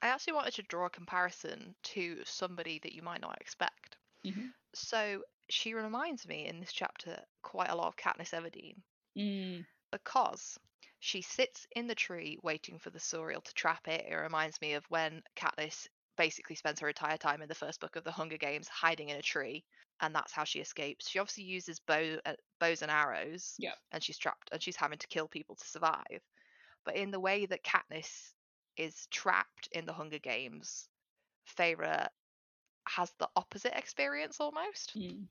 I 0.01 0.07
actually 0.07 0.33
wanted 0.33 0.55
to 0.55 0.63
draw 0.63 0.87
a 0.87 0.89
comparison 0.89 1.75
to 1.83 2.21
somebody 2.25 2.79
that 2.83 2.93
you 2.93 3.01
might 3.03 3.21
not 3.21 3.37
expect. 3.39 3.97
Mm-hmm. 4.25 4.47
So 4.73 5.21
she 5.49 5.73
reminds 5.73 6.27
me 6.27 6.47
in 6.47 6.59
this 6.59 6.73
chapter 6.73 7.19
quite 7.43 7.69
a 7.69 7.75
lot 7.75 7.87
of 7.87 7.97
Katniss 7.97 8.33
Everdeen 8.33 8.75
Mm, 9.17 9.65
because 9.91 10.57
she 11.01 11.21
sits 11.21 11.67
in 11.75 11.87
the 11.87 11.95
tree 11.95 12.39
waiting 12.43 12.79
for 12.79 12.91
the 12.91 12.99
Suriel 12.99 13.43
to 13.43 13.53
trap 13.55 13.87
it. 13.89 14.05
It 14.09 14.15
reminds 14.15 14.61
me 14.61 14.73
of 14.75 14.85
when 14.89 15.23
Katniss 15.35 15.89
basically 16.17 16.55
spends 16.55 16.79
her 16.81 16.89
entire 16.89 17.17
time 17.17 17.41
in 17.43 17.49
the 17.49 17.55
first 17.55 17.81
book 17.81 17.97
of 17.97 18.05
the 18.05 18.11
Hunger 18.13 18.37
Games 18.37 18.69
hiding 18.69 19.09
in 19.09 19.17
a 19.17 19.23
tree, 19.23 19.65
and 20.01 20.15
that's 20.15 20.33
how 20.33 20.45
she 20.45 20.61
escapes. 20.61 21.09
She 21.09 21.19
obviously 21.19 21.45
uses 21.45 21.79
bow, 21.81 22.19
uh, 22.25 22.35
bows 22.59 22.83
and 22.83 22.91
arrows, 22.91 23.59
Yeah. 23.59 23.75
and 23.91 24.03
she's 24.03 24.19
trapped 24.19 24.49
and 24.53 24.63
she's 24.63 24.77
having 24.77 24.99
to 24.99 25.07
kill 25.07 25.27
people 25.27 25.55
to 25.57 25.67
survive. 25.67 26.21
But 26.85 26.95
in 26.97 27.11
the 27.11 27.19
way 27.19 27.45
that 27.47 27.63
Katniss 27.63 28.33
is 28.77 29.07
trapped 29.07 29.69
in 29.73 29.85
the 29.85 29.93
Hunger 29.93 30.19
Games, 30.19 30.89
Feyre 31.57 32.09
has 32.87 33.11
the 33.19 33.29
opposite 33.35 33.77
experience 33.77 34.39
almost 34.39 34.95
mm, 34.95 35.27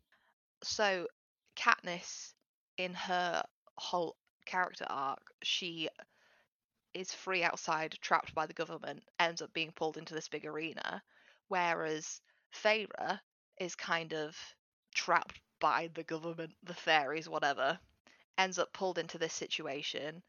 so 0.63 1.09
Katniss 1.57 2.35
in 2.79 2.95
her 2.95 3.45
whole 3.79 4.17
character 4.47 4.87
arc, 4.89 5.33
she 5.43 5.89
is 6.95 7.13
free 7.13 7.43
outside, 7.43 7.99
trapped 8.01 8.35
by 8.35 8.47
the 8.47 8.53
government, 8.55 9.03
ends 9.19 9.43
up 9.43 9.53
being 9.53 9.73
pulled 9.73 9.97
into 9.97 10.15
this 10.15 10.29
big 10.29 10.47
arena, 10.47 11.03
whereas 11.49 12.21
Feyre 12.53 13.21
is 13.59 13.75
kind 13.77 14.15
of 14.15 14.37
trapped 14.95 15.41
by 15.61 15.89
the 15.89 16.05
government, 16.05 16.57
the 16.63 16.75
fairies, 16.75 17.29
whatever, 17.29 17.79
ends 18.39 18.59
up 18.59 18.73
pulled 18.73 18.99
into 18.99 19.19
this 19.19 19.35
situation, 19.35 20.23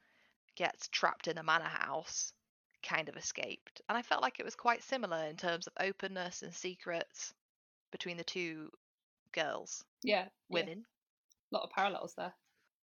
gets 0.56 0.88
trapped 0.89 1.28
in 1.28 1.38
a 1.38 1.43
manor 1.43 1.65
house, 1.65 2.34
kind 2.84 3.10
of 3.10 3.17
escaped. 3.17 3.82
And 3.89 3.97
I 3.97 4.02
felt 4.04 4.21
like 4.24 4.39
it 4.39 4.45
was 4.45 4.56
quite 4.56 4.84
similar 4.84 5.26
in 5.26 5.38
terms 5.38 5.67
of 5.67 5.74
openness 5.80 6.43
and 6.43 6.54
secrets 6.54 7.34
between 7.91 8.17
the 8.17 8.24
two 8.24 8.71
girls, 9.34 9.84
Yeah, 10.04 10.30
women. 10.50 10.86
A 11.52 11.56
lot 11.56 11.63
of 11.63 11.71
parallels 11.71 12.13
there. 12.15 12.34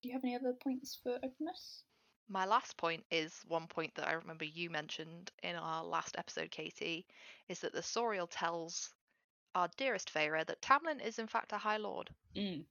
Do 0.02 0.08
you 0.08 0.14
have 0.14 0.24
any 0.24 0.34
other 0.34 0.52
points 0.54 0.94
for 1.02 1.18
openness? 1.22 1.84
My 2.28 2.44
last 2.44 2.76
point 2.76 3.04
is 3.10 3.44
one 3.46 3.66
point 3.66 3.94
that 3.96 4.06
I 4.08 4.12
remember 4.12 4.44
you 4.44 4.70
mentioned 4.70 5.30
in 5.42 5.56
our 5.56 5.84
last 5.84 6.16
episode, 6.16 6.50
Katie, 6.50 7.06
is 7.48 7.60
that 7.60 7.72
the 7.72 7.82
Suriel 7.82 8.28
tells 8.30 8.94
our 9.54 9.68
dearest 9.76 10.10
Feyre 10.12 10.44
that 10.46 10.62
Tamlin 10.62 11.00
is 11.00 11.18
in 11.18 11.26
fact 11.26 11.52
a 11.52 11.58
High 11.58 11.78
Lord. 11.78 12.14
Mm. 12.36 12.64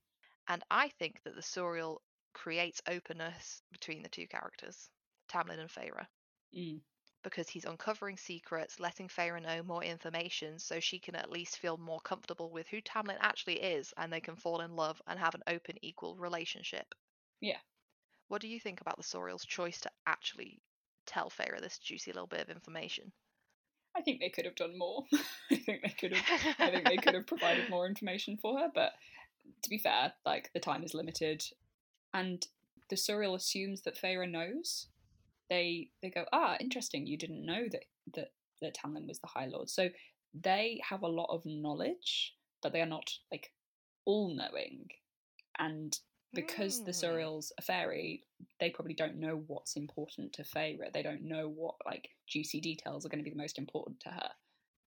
And 0.48 0.64
I 0.70 0.88
think 0.88 1.22
that 1.22 1.34
the 1.36 1.42
Suriel 1.42 2.02
creates 2.32 2.82
openness 2.86 3.62
between 3.70 4.02
the 4.02 4.08
two 4.08 4.26
characters, 4.26 4.90
Tamlin 5.28 5.60
and 5.60 5.70
Feyre, 5.70 6.06
Mm. 6.54 6.80
because 7.22 7.48
he's 7.48 7.64
uncovering 7.64 8.16
secrets, 8.16 8.80
letting 8.80 9.08
Feyre 9.08 9.40
know 9.42 9.62
more 9.62 9.84
information 9.84 10.58
so 10.58 10.80
she 10.80 10.98
can 10.98 11.14
at 11.14 11.30
least 11.30 11.58
feel 11.58 11.76
more 11.76 12.00
comfortable 12.00 12.50
with 12.50 12.66
who 12.68 12.80
Tamlin 12.80 13.18
actually 13.20 13.60
is 13.60 13.92
and 13.96 14.12
they 14.12 14.20
can 14.20 14.36
fall 14.36 14.60
in 14.60 14.76
love 14.76 15.00
and 15.06 15.18
have 15.18 15.34
an 15.34 15.42
open, 15.46 15.76
equal 15.82 16.16
relationship. 16.16 16.94
Yeah. 17.40 17.58
What 18.28 18.42
do 18.42 18.48
you 18.48 18.60
think 18.60 18.80
about 18.80 18.96
the 18.96 19.02
Suriel's 19.02 19.44
choice 19.44 19.80
to 19.80 19.90
actually 20.06 20.60
tell 21.06 21.30
Feyre 21.30 21.60
this 21.60 21.78
juicy 21.78 22.12
little 22.12 22.26
bit 22.26 22.40
of 22.40 22.50
information? 22.50 23.12
I 23.96 24.02
think 24.02 24.20
they 24.20 24.28
could 24.28 24.44
have 24.44 24.54
done 24.54 24.78
more. 24.78 25.04
I 25.50 25.56
think 25.56 25.82
they 25.82 25.94
could 25.98 26.12
have. 26.14 26.56
I 26.58 26.70
think 26.70 26.86
they 26.86 26.96
could 26.96 27.14
have 27.14 27.26
provided 27.26 27.70
more 27.70 27.86
information 27.86 28.38
for 28.40 28.58
her. 28.58 28.68
But 28.72 28.92
to 29.62 29.70
be 29.70 29.78
fair, 29.78 30.12
like 30.24 30.50
the 30.52 30.60
time 30.60 30.84
is 30.84 30.94
limited, 30.94 31.42
and 32.12 32.46
the 32.90 32.96
Suriel 32.96 33.34
assumes 33.34 33.82
that 33.82 34.00
Feyre 34.00 34.30
knows. 34.30 34.86
They 35.50 35.88
they 36.02 36.10
go, 36.10 36.26
ah, 36.32 36.56
interesting. 36.60 37.06
You 37.06 37.16
didn't 37.16 37.44
know 37.44 37.64
that 37.72 37.84
that 38.14 38.32
that 38.60 38.76
Tamlin 38.76 39.08
was 39.08 39.18
the 39.20 39.26
High 39.26 39.46
Lord. 39.46 39.70
So 39.70 39.88
they 40.34 40.80
have 40.88 41.02
a 41.02 41.08
lot 41.08 41.30
of 41.30 41.44
knowledge, 41.46 42.34
but 42.62 42.72
they 42.72 42.82
are 42.82 42.86
not 42.86 43.10
like 43.32 43.52
all 44.04 44.34
knowing. 44.34 44.88
And 45.58 45.98
because 46.34 46.84
the 46.84 46.92
Hmm. 46.92 46.98
Suriel's 46.98 47.52
a 47.58 47.62
fairy, 47.62 48.24
they 48.60 48.70
probably 48.70 48.94
don't 48.94 49.16
know 49.16 49.42
what's 49.46 49.76
important 49.76 50.32
to 50.34 50.42
Feyre. 50.42 50.92
They 50.92 51.02
don't 51.02 51.22
know 51.22 51.48
what 51.48 51.76
like 51.86 52.10
juicy 52.26 52.60
details 52.60 53.04
are 53.04 53.08
going 53.08 53.18
to 53.20 53.24
be 53.24 53.30
the 53.30 53.42
most 53.42 53.58
important 53.58 54.00
to 54.00 54.10
her. 54.10 54.30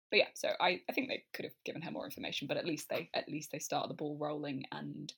But 0.10 0.18
yeah, 0.18 0.28
so 0.34 0.50
I, 0.60 0.82
I 0.90 0.94
think 0.94 1.08
they 1.08 1.24
could 1.34 1.46
have 1.46 1.54
given 1.64 1.82
her 1.82 1.92
more 1.92 2.06
information, 2.06 2.48
but 2.48 2.58
at 2.58 2.66
least 2.66 2.90
they 2.90 3.10
at 3.14 3.30
least 3.30 3.52
they 3.52 3.60
start 3.60 3.88
the 3.88 3.94
ball 3.94 4.18
rolling 4.18 4.66
and, 4.72 5.12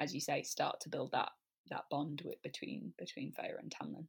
as 0.00 0.14
you 0.14 0.20
say, 0.20 0.42
start 0.42 0.80
to 0.80 0.88
build 0.88 1.12
that 1.12 1.30
that 1.70 1.84
bond 1.90 2.22
with, 2.24 2.40
between 2.42 2.94
between 2.98 3.32
Feyre 3.32 3.58
and 3.58 3.70
Tamlin. 3.70 4.06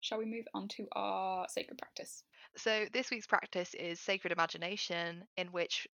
Shall 0.00 0.18
we 0.18 0.24
move 0.24 0.46
on 0.54 0.68
to 0.68 0.86
our 0.92 1.48
sacred 1.48 1.78
practice? 1.78 2.22
So, 2.56 2.86
this 2.92 3.10
week's 3.10 3.26
practice 3.26 3.74
is 3.74 4.00
Sacred 4.00 4.32
Imagination, 4.32 5.24
in 5.36 5.48
which 5.48 5.88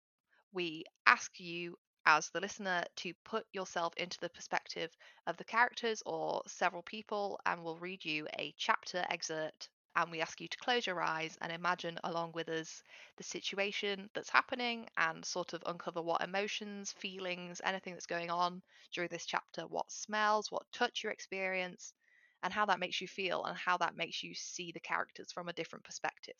we 0.53 0.85
ask 1.07 1.41
you, 1.41 1.77
as 2.07 2.31
the 2.31 2.41
listener, 2.41 2.85
to 2.97 3.15
put 3.25 3.47
yourself 3.53 3.95
into 3.97 4.19
the 4.21 4.29
perspective 4.31 4.91
of 5.27 5.37
the 5.37 5.45
characters 5.45 6.03
or 6.07 6.43
several 6.47 6.83
people, 6.83 7.41
and 7.47 7.62
we'll 7.65 7.79
read 7.79 8.05
you 8.05 8.27
a 8.38 8.55
chapter 8.59 9.05
excerpt. 9.11 9.69
And 9.97 10.11
we 10.11 10.21
ask 10.21 10.41
you 10.41 10.49
to 10.49 10.59
close 10.59 10.87
your 10.87 11.03
eyes 11.03 11.37
and 11.41 11.53
imagine 11.53 11.99
along 12.05 12.33
with 12.33 12.49
us 12.49 12.83
the 13.17 13.25
situation 13.25 14.11
that's 14.15 14.31
happening 14.31 14.88
and 14.97 15.25
sort 15.25 15.53
of 15.55 15.62
uncover 15.67 16.03
what 16.03 16.23
emotions, 16.23 16.93
feelings, 16.93 17.61
anything 17.65 17.95
that's 17.95 18.07
going 18.07 18.31
on 18.31 18.62
during 18.93 19.09
this 19.11 19.27
chapter, 19.27 19.67
what 19.67 19.91
smells, 19.91 20.51
what 20.51 20.71
touch 20.73 21.03
you 21.05 21.11
experience, 21.11 21.95
and 22.43 22.53
how 22.53 22.67
that 22.67 22.79
makes 22.81 23.01
you 23.01 23.09
feel 23.09 23.45
and 23.45 23.57
how 23.57 23.77
that 23.79 23.97
makes 23.97 24.23
you 24.23 24.35
see 24.35 24.73
the 24.73 24.81
characters 24.81 25.33
from 25.33 25.49
a 25.49 25.53
different 25.53 25.85
perspective. 25.85 26.37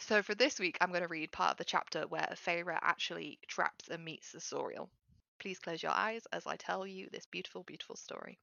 So 0.00 0.22
for 0.22 0.34
this 0.34 0.60
week, 0.60 0.78
I'm 0.80 0.90
going 0.90 1.02
to 1.02 1.08
read 1.08 1.32
part 1.32 1.50
of 1.50 1.56
the 1.56 1.64
chapter 1.64 2.06
where 2.06 2.28
Feyre 2.34 2.78
actually 2.80 3.40
traps 3.48 3.88
and 3.88 4.04
meets 4.04 4.30
the 4.32 4.38
Suriel. 4.38 4.90
Please 5.38 5.58
close 5.58 5.82
your 5.82 5.92
eyes 5.92 6.24
as 6.32 6.46
I 6.46 6.56
tell 6.56 6.86
you 6.86 7.08
this 7.10 7.26
beautiful, 7.26 7.64
beautiful 7.64 7.96
story. 7.96 8.38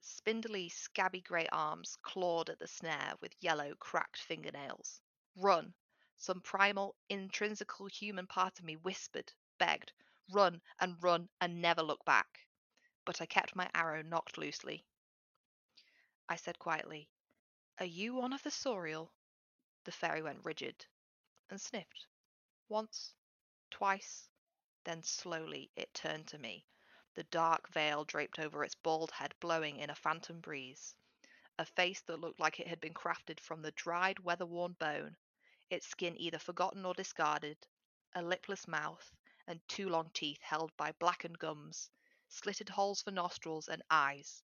Spindly, 0.00 0.68
scabby 0.68 1.20
grey 1.20 1.46
arms 1.52 1.96
clawed 2.02 2.50
at 2.50 2.58
the 2.58 2.66
snare 2.66 3.14
with 3.20 3.32
yellow, 3.40 3.74
cracked 3.76 4.18
fingernails. 4.20 5.00
Run! 5.36 5.72
Some 6.16 6.40
primal, 6.40 6.96
intrinsical 7.08 7.86
human 7.86 8.26
part 8.26 8.58
of 8.58 8.64
me 8.64 8.76
whispered, 8.76 9.32
begged, 9.58 9.92
run 10.30 10.60
and 10.80 11.00
run 11.02 11.28
and 11.40 11.62
never 11.62 11.82
look 11.82 12.04
back. 12.04 12.46
But 13.04 13.20
I 13.22 13.26
kept 13.26 13.54
my 13.54 13.70
arrow 13.72 14.02
knocked 14.02 14.36
loosely. 14.36 14.84
I 16.28 16.36
said 16.36 16.58
quietly, 16.58 17.08
Are 17.78 17.86
you 17.86 18.14
one 18.14 18.32
of 18.32 18.42
the 18.42 18.50
Suriel? 18.50 19.12
The 19.88 19.92
fairy 19.92 20.20
went 20.20 20.44
rigid 20.44 20.84
and 21.48 21.58
sniffed. 21.58 22.06
Once, 22.68 23.14
twice, 23.70 24.28
then 24.84 25.02
slowly 25.02 25.70
it 25.76 25.94
turned 25.94 26.28
to 26.28 26.38
me, 26.38 26.66
the 27.14 27.22
dark 27.22 27.70
veil 27.70 28.04
draped 28.04 28.38
over 28.38 28.62
its 28.62 28.74
bald 28.74 29.10
head 29.12 29.34
blowing 29.40 29.78
in 29.78 29.88
a 29.88 29.94
phantom 29.94 30.40
breeze. 30.42 30.94
A 31.58 31.64
face 31.64 32.02
that 32.02 32.18
looked 32.20 32.38
like 32.38 32.60
it 32.60 32.66
had 32.66 32.82
been 32.82 32.92
crafted 32.92 33.40
from 33.40 33.62
the 33.62 33.70
dried, 33.70 34.18
weather 34.18 34.44
worn 34.44 34.74
bone, 34.74 35.16
its 35.70 35.86
skin 35.86 36.20
either 36.20 36.38
forgotten 36.38 36.84
or 36.84 36.92
discarded, 36.92 37.56
a 38.14 38.20
lipless 38.20 38.68
mouth, 38.68 39.10
and 39.46 39.66
two 39.68 39.88
long 39.88 40.10
teeth 40.10 40.42
held 40.42 40.70
by 40.76 40.92
blackened 40.92 41.38
gums, 41.38 41.88
slitted 42.28 42.68
holes 42.68 43.00
for 43.00 43.10
nostrils, 43.10 43.68
and 43.68 43.82
eyes. 43.88 44.42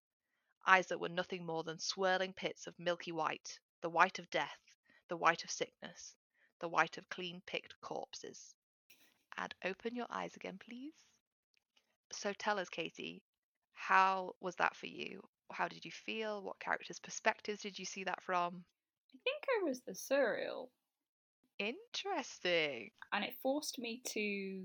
Eyes 0.65 0.87
that 0.87 0.99
were 0.99 1.07
nothing 1.07 1.45
more 1.45 1.63
than 1.63 1.77
swirling 1.77 2.33
pits 2.33 2.65
of 2.65 2.79
milky 2.79 3.11
white, 3.11 3.59
the 3.81 3.91
white 3.91 4.17
of 4.17 4.27
death, 4.31 4.74
the 5.09 5.17
white 5.17 5.43
of 5.43 5.51
sickness, 5.51 6.15
the 6.59 6.67
white 6.67 6.97
of 6.97 7.09
clean 7.09 7.41
picked 7.45 7.79
corpses. 7.81 8.55
And 9.37 9.53
open 9.65 9.95
your 9.95 10.07
eyes 10.09 10.35
again, 10.35 10.57
please. 10.65 10.93
So 12.11 12.31
tell 12.37 12.57
us, 12.59 12.69
Katie, 12.69 13.21
how 13.73 14.33
was 14.39 14.55
that 14.55 14.75
for 14.75 14.87
you? 14.87 15.21
How 15.51 15.67
did 15.67 15.83
you 15.83 15.91
feel? 15.91 16.41
What 16.41 16.59
characters' 16.59 16.99
perspectives 16.99 17.61
did 17.61 17.77
you 17.77 17.85
see 17.85 18.03
that 18.05 18.21
from? 18.23 18.63
I 19.13 19.17
think 19.23 19.43
I 19.59 19.63
was 19.63 19.81
the 19.81 19.93
Suriel, 19.93 20.69
Interesting. 21.59 22.91
and 23.13 23.23
it 23.23 23.33
forced 23.41 23.79
me 23.79 24.01
to 24.09 24.63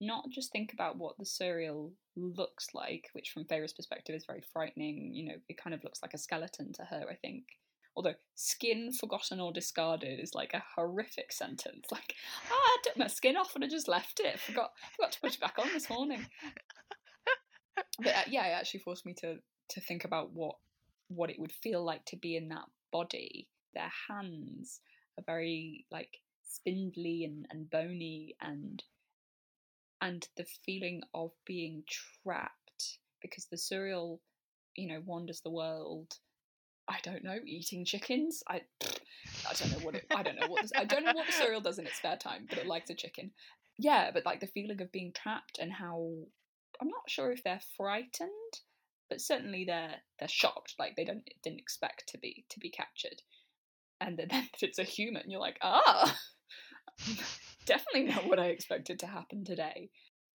not 0.00 0.24
just 0.30 0.50
think 0.52 0.72
about 0.72 0.96
what 0.98 1.16
the 1.18 1.24
Suriel 1.24 1.92
looks 2.16 2.68
like, 2.74 3.08
which 3.12 3.30
from 3.30 3.44
Feyre's 3.44 3.72
perspective 3.72 4.14
is 4.14 4.26
very 4.26 4.42
frightening. 4.52 5.12
You 5.14 5.26
know, 5.26 5.34
it 5.48 5.56
kind 5.56 5.74
of 5.74 5.84
looks 5.84 6.02
like 6.02 6.14
a 6.14 6.18
skeleton 6.18 6.72
to 6.74 6.82
her, 6.84 7.06
I 7.10 7.14
think. 7.14 7.44
Although 7.96 8.14
skin 8.34 8.92
forgotten 8.92 9.40
or 9.40 9.52
discarded 9.52 10.18
is 10.18 10.34
like 10.34 10.52
a 10.52 10.64
horrific 10.74 11.32
sentence. 11.32 11.86
Like, 11.92 12.14
ah, 12.50 12.54
I 12.54 12.78
took 12.82 12.96
my 12.96 13.06
skin 13.06 13.36
off 13.36 13.54
and 13.54 13.64
I 13.64 13.68
just 13.68 13.88
left 13.88 14.20
it. 14.20 14.40
Forgot 14.40 14.72
forgot 14.96 15.12
to 15.12 15.20
put 15.20 15.34
it 15.34 15.40
back 15.40 15.58
on 15.58 15.68
this 15.72 15.88
morning. 15.88 16.26
But 17.98 18.14
uh, 18.14 18.22
yeah, 18.28 18.46
it 18.46 18.52
actually 18.52 18.80
forced 18.80 19.06
me 19.06 19.14
to 19.14 19.38
to 19.70 19.80
think 19.80 20.04
about 20.04 20.32
what 20.32 20.56
what 21.08 21.30
it 21.30 21.38
would 21.38 21.52
feel 21.52 21.84
like 21.84 22.04
to 22.06 22.16
be 22.16 22.36
in 22.36 22.48
that 22.48 22.66
body. 22.92 23.48
Their 23.74 23.90
hands 24.08 24.80
are 25.18 25.24
very 25.24 25.86
like 25.90 26.20
spindly 26.44 27.24
and, 27.24 27.46
and 27.50 27.70
bony 27.70 28.36
and 28.40 28.82
and 30.00 30.28
the 30.36 30.44
feeling 30.64 31.02
of 31.14 31.30
being 31.46 31.84
trapped 31.88 32.98
because 33.22 33.46
the 33.46 33.56
Suriel, 33.56 34.18
you 34.76 34.88
know, 34.88 35.02
wanders 35.04 35.40
the 35.40 35.50
world. 35.50 36.18
I 36.88 36.98
don't 37.02 37.24
know, 37.24 37.38
eating 37.46 37.84
chickens. 37.84 38.42
I 38.48 38.62
I 39.48 39.54
don't 39.54 39.72
know 39.72 39.84
what 39.84 39.94
it. 39.94 40.06
I 40.14 40.22
don't 40.22 40.38
know 40.38 40.48
what 40.48 40.70
I 40.76 40.84
don't 40.84 41.04
know 41.04 41.12
what 41.14 41.26
the 41.26 41.32
Suriel 41.32 41.62
does 41.62 41.78
in 41.78 41.86
its 41.86 41.96
spare 41.96 42.16
time, 42.16 42.46
but 42.48 42.58
it 42.58 42.66
likes 42.66 42.90
a 42.90 42.94
chicken. 42.94 43.30
Yeah, 43.78 44.10
but 44.12 44.24
like 44.24 44.40
the 44.40 44.46
feeling 44.46 44.80
of 44.80 44.92
being 44.92 45.12
trapped 45.12 45.58
and 45.58 45.72
how 45.72 46.12
I'm 46.80 46.88
not 46.88 47.08
sure 47.08 47.32
if 47.32 47.42
they're 47.42 47.60
frightened, 47.76 48.30
but 49.08 49.20
certainly 49.20 49.64
they're 49.64 49.96
they're 50.18 50.28
shocked. 50.28 50.74
Like 50.78 50.96
they 50.96 51.04
don't 51.04 51.28
didn't 51.42 51.60
expect 51.60 52.08
to 52.08 52.18
be 52.18 52.44
to 52.50 52.60
be 52.60 52.70
captured, 52.70 53.22
and 54.00 54.18
then 54.18 54.28
if 54.54 54.62
it's 54.62 54.78
a 54.78 54.84
human, 54.84 55.30
you're 55.30 55.40
like, 55.40 55.58
ah, 55.62 56.18
definitely 57.66 58.12
not 58.12 58.26
what 58.28 58.38
I 58.38 58.46
expected 58.46 58.98
to 59.00 59.06
happen 59.06 59.44
today. 59.44 59.90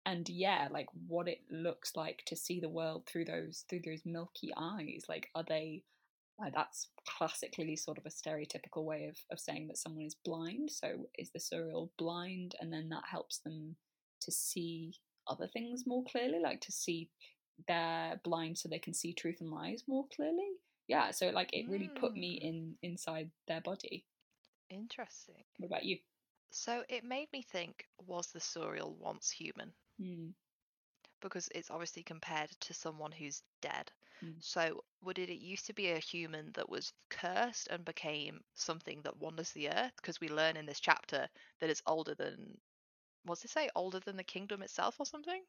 And 0.05 0.27
yeah, 0.29 0.69
like 0.71 0.87
what 1.07 1.27
it 1.27 1.41
looks 1.51 1.95
like 1.95 2.23
to 2.27 2.35
see 2.35 2.61
the 2.61 2.69
world 2.69 3.05
through 3.05 3.25
those 3.25 3.65
through 3.69 3.81
those 3.85 4.03
milky 4.05 4.51
eyes. 4.57 5.03
Like, 5.09 5.29
are 5.35 5.43
they? 5.47 5.83
Like, 6.39 6.53
that's 6.53 6.89
classically 7.07 7.75
sort 7.75 7.97
of 7.97 8.05
a 8.05 8.09
stereotypical 8.09 8.83
way 8.83 9.05
of, 9.07 9.17
of 9.31 9.39
saying 9.39 9.67
that 9.67 9.77
someone 9.77 10.05
is 10.05 10.15
blind. 10.23 10.69
So 10.71 11.09
is 11.17 11.31
the 11.31 11.39
Suriel 11.39 11.89
blind, 11.97 12.55
and 12.59 12.71
then 12.71 12.89
that 12.89 13.05
helps 13.09 13.39
them 13.39 13.75
to 14.21 14.31
see 14.31 14.93
other 15.27 15.47
things 15.47 15.85
more 15.87 16.03
clearly, 16.05 16.39
like 16.39 16.61
to 16.61 16.71
see 16.71 17.09
they're 17.67 18.21
blind 18.23 18.57
so 18.57 18.69
they 18.69 18.79
can 18.79 18.93
see 18.93 19.13
truth 19.13 19.41
and 19.41 19.49
lies 19.51 19.83
more 19.87 20.05
clearly. 20.15 20.47
Yeah, 20.87 21.11
so 21.11 21.29
like 21.29 21.49
it 21.53 21.67
really 21.69 21.89
put 21.89 22.15
me 22.15 22.39
Mm. 22.39 22.41
in 22.41 22.77
inside 22.83 23.31
their 23.47 23.61
body. 23.61 24.05
Interesting. 24.69 25.43
What 25.57 25.67
about 25.67 25.83
you? 25.83 25.97
So 26.51 26.83
it 26.89 27.03
made 27.03 27.31
me 27.33 27.41
think: 27.41 27.87
Was 27.97 28.27
the 28.31 28.39
Suriel 28.39 28.95
once 28.97 29.29
human? 29.31 29.73
Hmm. 29.99 30.29
Because 31.21 31.49
it's 31.55 31.71
obviously 31.71 32.03
compared 32.03 32.49
to 32.61 32.73
someone 32.73 33.11
who's 33.11 33.43
dead. 33.61 33.91
Mm. 34.23 34.41
So 34.41 34.83
would 35.01 35.19
it, 35.19 35.29
it 35.29 35.39
used 35.39 35.65
to 35.67 35.73
be 35.73 35.89
a 35.91 35.99
human 35.99 36.51
that 36.53 36.69
was 36.69 36.93
cursed 37.09 37.67
and 37.69 37.85
became 37.85 38.43
something 38.53 39.01
that 39.03 39.17
wanders 39.17 39.51
the 39.51 39.69
earth? 39.69 39.93
Because 39.97 40.19
we 40.19 40.29
learn 40.29 40.57
in 40.57 40.65
this 40.65 40.79
chapter 40.79 41.29
that 41.59 41.69
it's 41.69 41.83
older 41.85 42.15
than. 42.15 42.59
What's 43.23 43.45
it 43.45 43.51
say? 43.51 43.69
Older 43.75 43.99
than 43.99 44.17
the 44.17 44.23
kingdom 44.23 44.61
itself, 44.63 44.99
or 44.99 45.05
something? 45.05 45.43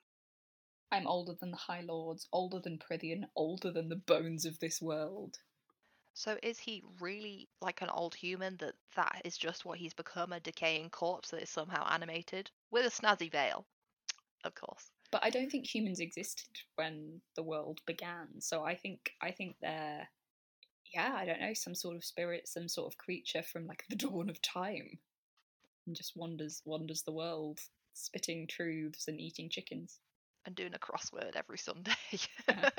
I'm 0.90 1.06
older 1.06 1.32
than 1.32 1.50
the 1.50 1.56
High 1.56 1.80
Lords, 1.80 2.28
older 2.30 2.60
than 2.60 2.78
Prythian, 2.78 3.30
older 3.34 3.70
than 3.72 3.88
the 3.88 3.96
bones 3.96 4.44
of 4.44 4.58
this 4.58 4.82
world. 4.82 5.38
So 6.12 6.38
is 6.42 6.58
he 6.58 6.82
really 7.00 7.48
like 7.62 7.80
an 7.80 7.88
old 7.88 8.14
human 8.14 8.58
that 8.58 8.74
that 8.94 9.22
is 9.24 9.38
just 9.38 9.64
what 9.64 9.78
he's 9.78 9.94
become 9.94 10.34
a 10.34 10.40
decaying 10.40 10.90
corpse 10.90 11.30
that 11.30 11.42
is 11.42 11.48
somehow 11.48 11.86
animated 11.88 12.50
with 12.70 12.84
a 12.84 12.90
snazzy 12.90 13.30
veil? 13.30 13.66
Of 14.44 14.54
course. 14.54 14.90
But 15.10 15.24
I 15.24 15.30
don't 15.30 15.50
think 15.50 15.66
humans 15.66 16.00
existed 16.00 16.50
when 16.76 17.20
the 17.34 17.42
world 17.42 17.80
began. 17.86 18.40
So 18.40 18.64
I 18.64 18.74
think 18.74 19.12
I 19.22 19.30
think 19.30 19.56
they're 19.60 20.08
yeah, 20.94 21.12
I 21.14 21.26
don't 21.26 21.40
know, 21.40 21.52
some 21.54 21.74
sort 21.74 21.96
of 21.96 22.04
spirit, 22.04 22.48
some 22.48 22.68
sort 22.68 22.92
of 22.92 22.98
creature 22.98 23.42
from 23.42 23.66
like 23.66 23.84
the 23.88 23.96
dawn 24.06 24.30
of 24.30 24.40
time. 24.42 24.98
And 25.86 25.96
just 25.96 26.16
wanders 26.16 26.62
wanders 26.64 27.02
the 27.02 27.12
world, 27.12 27.60
spitting 27.94 28.46
truths 28.46 29.08
and 29.08 29.20
eating 29.20 29.48
chickens. 29.48 30.00
And 30.46 30.54
doing 30.54 30.74
a 30.74 30.78
crossword 30.78 31.36
every 31.36 31.58
Sunday. 31.58 31.92
Yeah. 32.48 32.70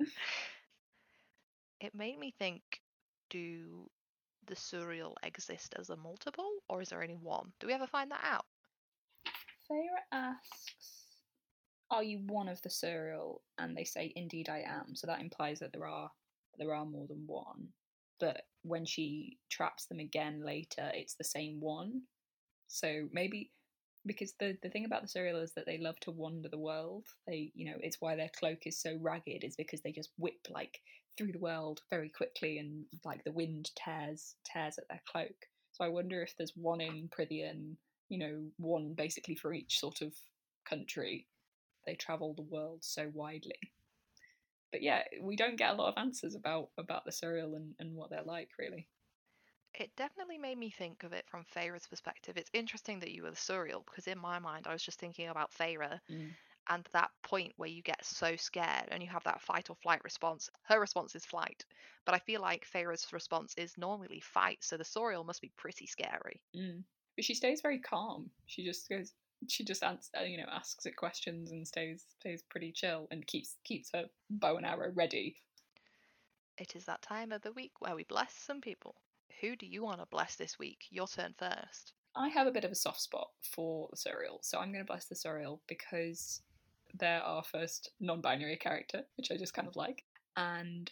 it 1.80 1.94
made 1.94 2.18
me 2.18 2.34
think 2.38 2.62
do 3.28 3.88
the 4.46 4.54
Suriel 4.54 5.14
exist 5.22 5.74
as 5.78 5.90
a 5.90 5.96
multiple 5.96 6.50
or 6.68 6.82
is 6.82 6.88
there 6.88 7.02
only 7.02 7.16
one? 7.16 7.52
Do 7.60 7.66
we 7.66 7.72
ever 7.72 7.86
find 7.86 8.10
that 8.10 8.24
out? 8.24 8.46
Feyre 9.70 10.02
asks, 10.10 10.99
"Are 11.90 12.02
you 12.02 12.18
one 12.20 12.48
of 12.48 12.62
the 12.62 12.70
Suriel?" 12.70 13.42
And 13.58 13.76
they 13.76 13.84
say, 13.84 14.12
"Indeed, 14.16 14.48
I 14.48 14.60
am." 14.60 14.94
So 14.96 15.06
that 15.06 15.20
implies 15.20 15.58
that 15.60 15.72
there 15.72 15.86
are 15.86 16.10
there 16.58 16.74
are 16.74 16.84
more 16.84 17.06
than 17.06 17.26
one. 17.26 17.72
But 18.18 18.46
when 18.62 18.84
she 18.84 19.38
traps 19.48 19.86
them 19.86 19.98
again 19.98 20.42
later, 20.44 20.90
it's 20.94 21.14
the 21.14 21.24
same 21.24 21.60
one. 21.60 22.02
So 22.68 23.08
maybe 23.12 23.52
because 24.06 24.34
the 24.34 24.58
the 24.62 24.70
thing 24.70 24.84
about 24.84 25.02
the 25.02 25.08
Suriel 25.08 25.42
is 25.42 25.52
that 25.54 25.66
they 25.66 25.78
love 25.78 25.98
to 26.00 26.10
wander 26.10 26.48
the 26.48 26.58
world. 26.58 27.06
They, 27.26 27.52
you 27.54 27.66
know, 27.70 27.78
it's 27.80 28.00
why 28.00 28.16
their 28.16 28.30
cloak 28.30 28.66
is 28.66 28.78
so 28.80 28.96
ragged. 29.00 29.44
Is 29.44 29.56
because 29.56 29.80
they 29.82 29.92
just 29.92 30.10
whip 30.18 30.46
like 30.50 30.80
through 31.16 31.32
the 31.32 31.38
world 31.38 31.82
very 31.90 32.08
quickly, 32.10 32.58
and 32.58 32.86
like 33.04 33.24
the 33.24 33.32
wind 33.32 33.70
tears 33.76 34.36
tears 34.44 34.78
at 34.78 34.88
their 34.88 35.02
cloak. 35.10 35.46
So 35.72 35.84
I 35.84 35.88
wonder 35.88 36.22
if 36.22 36.36
there's 36.36 36.56
one 36.56 36.80
in 36.80 37.08
Prythian 37.08 37.76
you 38.10 38.18
know, 38.18 38.50
one 38.58 38.92
basically 38.94 39.36
for 39.36 39.54
each 39.54 39.78
sort 39.78 40.02
of 40.02 40.12
country. 40.68 41.28
They 41.90 41.96
travel 41.96 42.34
the 42.34 42.42
world 42.42 42.84
so 42.84 43.10
widely. 43.12 43.58
But 44.70 44.80
yeah, 44.80 45.02
we 45.20 45.34
don't 45.34 45.56
get 45.56 45.72
a 45.72 45.74
lot 45.74 45.88
of 45.88 45.98
answers 45.98 46.36
about 46.36 46.70
about 46.78 47.04
the 47.04 47.10
Suriel 47.10 47.56
and, 47.56 47.74
and 47.80 47.96
what 47.96 48.10
they're 48.10 48.22
like, 48.22 48.50
really. 48.60 48.86
It 49.74 49.90
definitely 49.96 50.38
made 50.38 50.56
me 50.56 50.70
think 50.70 51.02
of 51.02 51.12
it 51.12 51.28
from 51.28 51.44
Feyre's 51.44 51.88
perspective. 51.88 52.36
It's 52.36 52.50
interesting 52.52 53.00
that 53.00 53.10
you 53.10 53.24
were 53.24 53.30
the 53.30 53.36
Suriel 53.36 53.84
because 53.84 54.06
in 54.06 54.20
my 54.20 54.38
mind 54.38 54.68
I 54.68 54.72
was 54.72 54.84
just 54.84 55.00
thinking 55.00 55.26
about 55.30 55.50
Feyre 55.50 56.00
Mm. 56.08 56.36
and 56.68 56.88
that 56.92 57.10
point 57.24 57.54
where 57.56 57.68
you 57.68 57.82
get 57.82 58.04
so 58.04 58.36
scared 58.36 58.86
and 58.92 59.02
you 59.02 59.08
have 59.08 59.24
that 59.24 59.40
fight 59.40 59.68
or 59.68 59.74
flight 59.74 60.04
response. 60.04 60.48
Her 60.62 60.78
response 60.78 61.16
is 61.16 61.26
flight, 61.26 61.64
but 62.04 62.14
I 62.14 62.20
feel 62.20 62.40
like 62.40 62.64
Feyre's 62.64 63.12
response 63.12 63.52
is 63.56 63.76
normally 63.76 64.20
fight, 64.20 64.62
so 64.62 64.76
the 64.76 64.84
Suriel 64.84 65.24
must 65.26 65.40
be 65.40 65.50
pretty 65.56 65.86
scary. 65.86 66.40
Mm. 66.54 66.84
But 67.16 67.24
she 67.24 67.34
stays 67.34 67.60
very 67.60 67.80
calm. 67.80 68.30
She 68.46 68.64
just 68.64 68.88
goes. 68.88 69.12
She 69.48 69.64
just 69.64 69.82
answers, 69.82 70.10
uh, 70.18 70.24
you 70.24 70.36
know, 70.36 70.48
asks 70.50 70.86
it 70.86 70.96
questions 70.96 71.50
and 71.50 71.66
stays 71.66 72.04
stays 72.18 72.42
pretty 72.42 72.72
chill 72.72 73.08
and 73.10 73.26
keeps 73.26 73.56
keeps 73.64 73.90
her 73.92 74.06
bow 74.28 74.56
and 74.56 74.66
arrow 74.66 74.92
ready. 74.94 75.36
It 76.58 76.76
is 76.76 76.84
that 76.84 77.02
time 77.02 77.32
of 77.32 77.42
the 77.42 77.52
week 77.52 77.72
where 77.80 77.96
we 77.96 78.04
bless 78.04 78.34
some 78.34 78.60
people. 78.60 78.96
Who 79.40 79.56
do 79.56 79.66
you 79.66 79.82
want 79.82 80.00
to 80.00 80.06
bless 80.10 80.36
this 80.36 80.58
week? 80.58 80.84
Your 80.90 81.08
turn 81.08 81.34
first. 81.38 81.94
I 82.14 82.28
have 82.28 82.46
a 82.46 82.50
bit 82.50 82.64
of 82.64 82.72
a 82.72 82.76
soft 82.76 83.00
spot 83.00 83.28
for 83.42 83.88
the 83.90 83.96
Suriel, 83.96 84.38
so 84.42 84.58
I'm 84.58 84.72
going 84.72 84.84
to 84.84 84.92
bless 84.92 85.06
the 85.06 85.14
Suriel 85.14 85.60
because 85.68 86.42
they're 86.98 87.22
our 87.22 87.44
first 87.44 87.92
non 88.00 88.20
binary 88.20 88.56
character, 88.56 89.02
which 89.16 89.30
I 89.30 89.36
just 89.36 89.54
kind 89.54 89.68
of 89.68 89.76
like. 89.76 90.04
And 90.36 90.90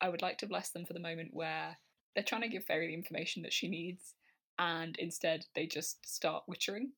I 0.00 0.08
would 0.08 0.22
like 0.22 0.38
to 0.38 0.46
bless 0.46 0.70
them 0.70 0.84
for 0.84 0.92
the 0.92 1.00
moment 1.00 1.30
where 1.32 1.78
they're 2.14 2.24
trying 2.24 2.42
to 2.42 2.48
give 2.48 2.66
Feyre 2.66 2.86
the 2.86 2.94
information 2.94 3.42
that 3.42 3.52
she 3.52 3.68
needs, 3.68 4.14
and 4.58 4.96
instead 4.98 5.46
they 5.54 5.66
just 5.66 6.06
start 6.08 6.44
witchering 6.48 6.90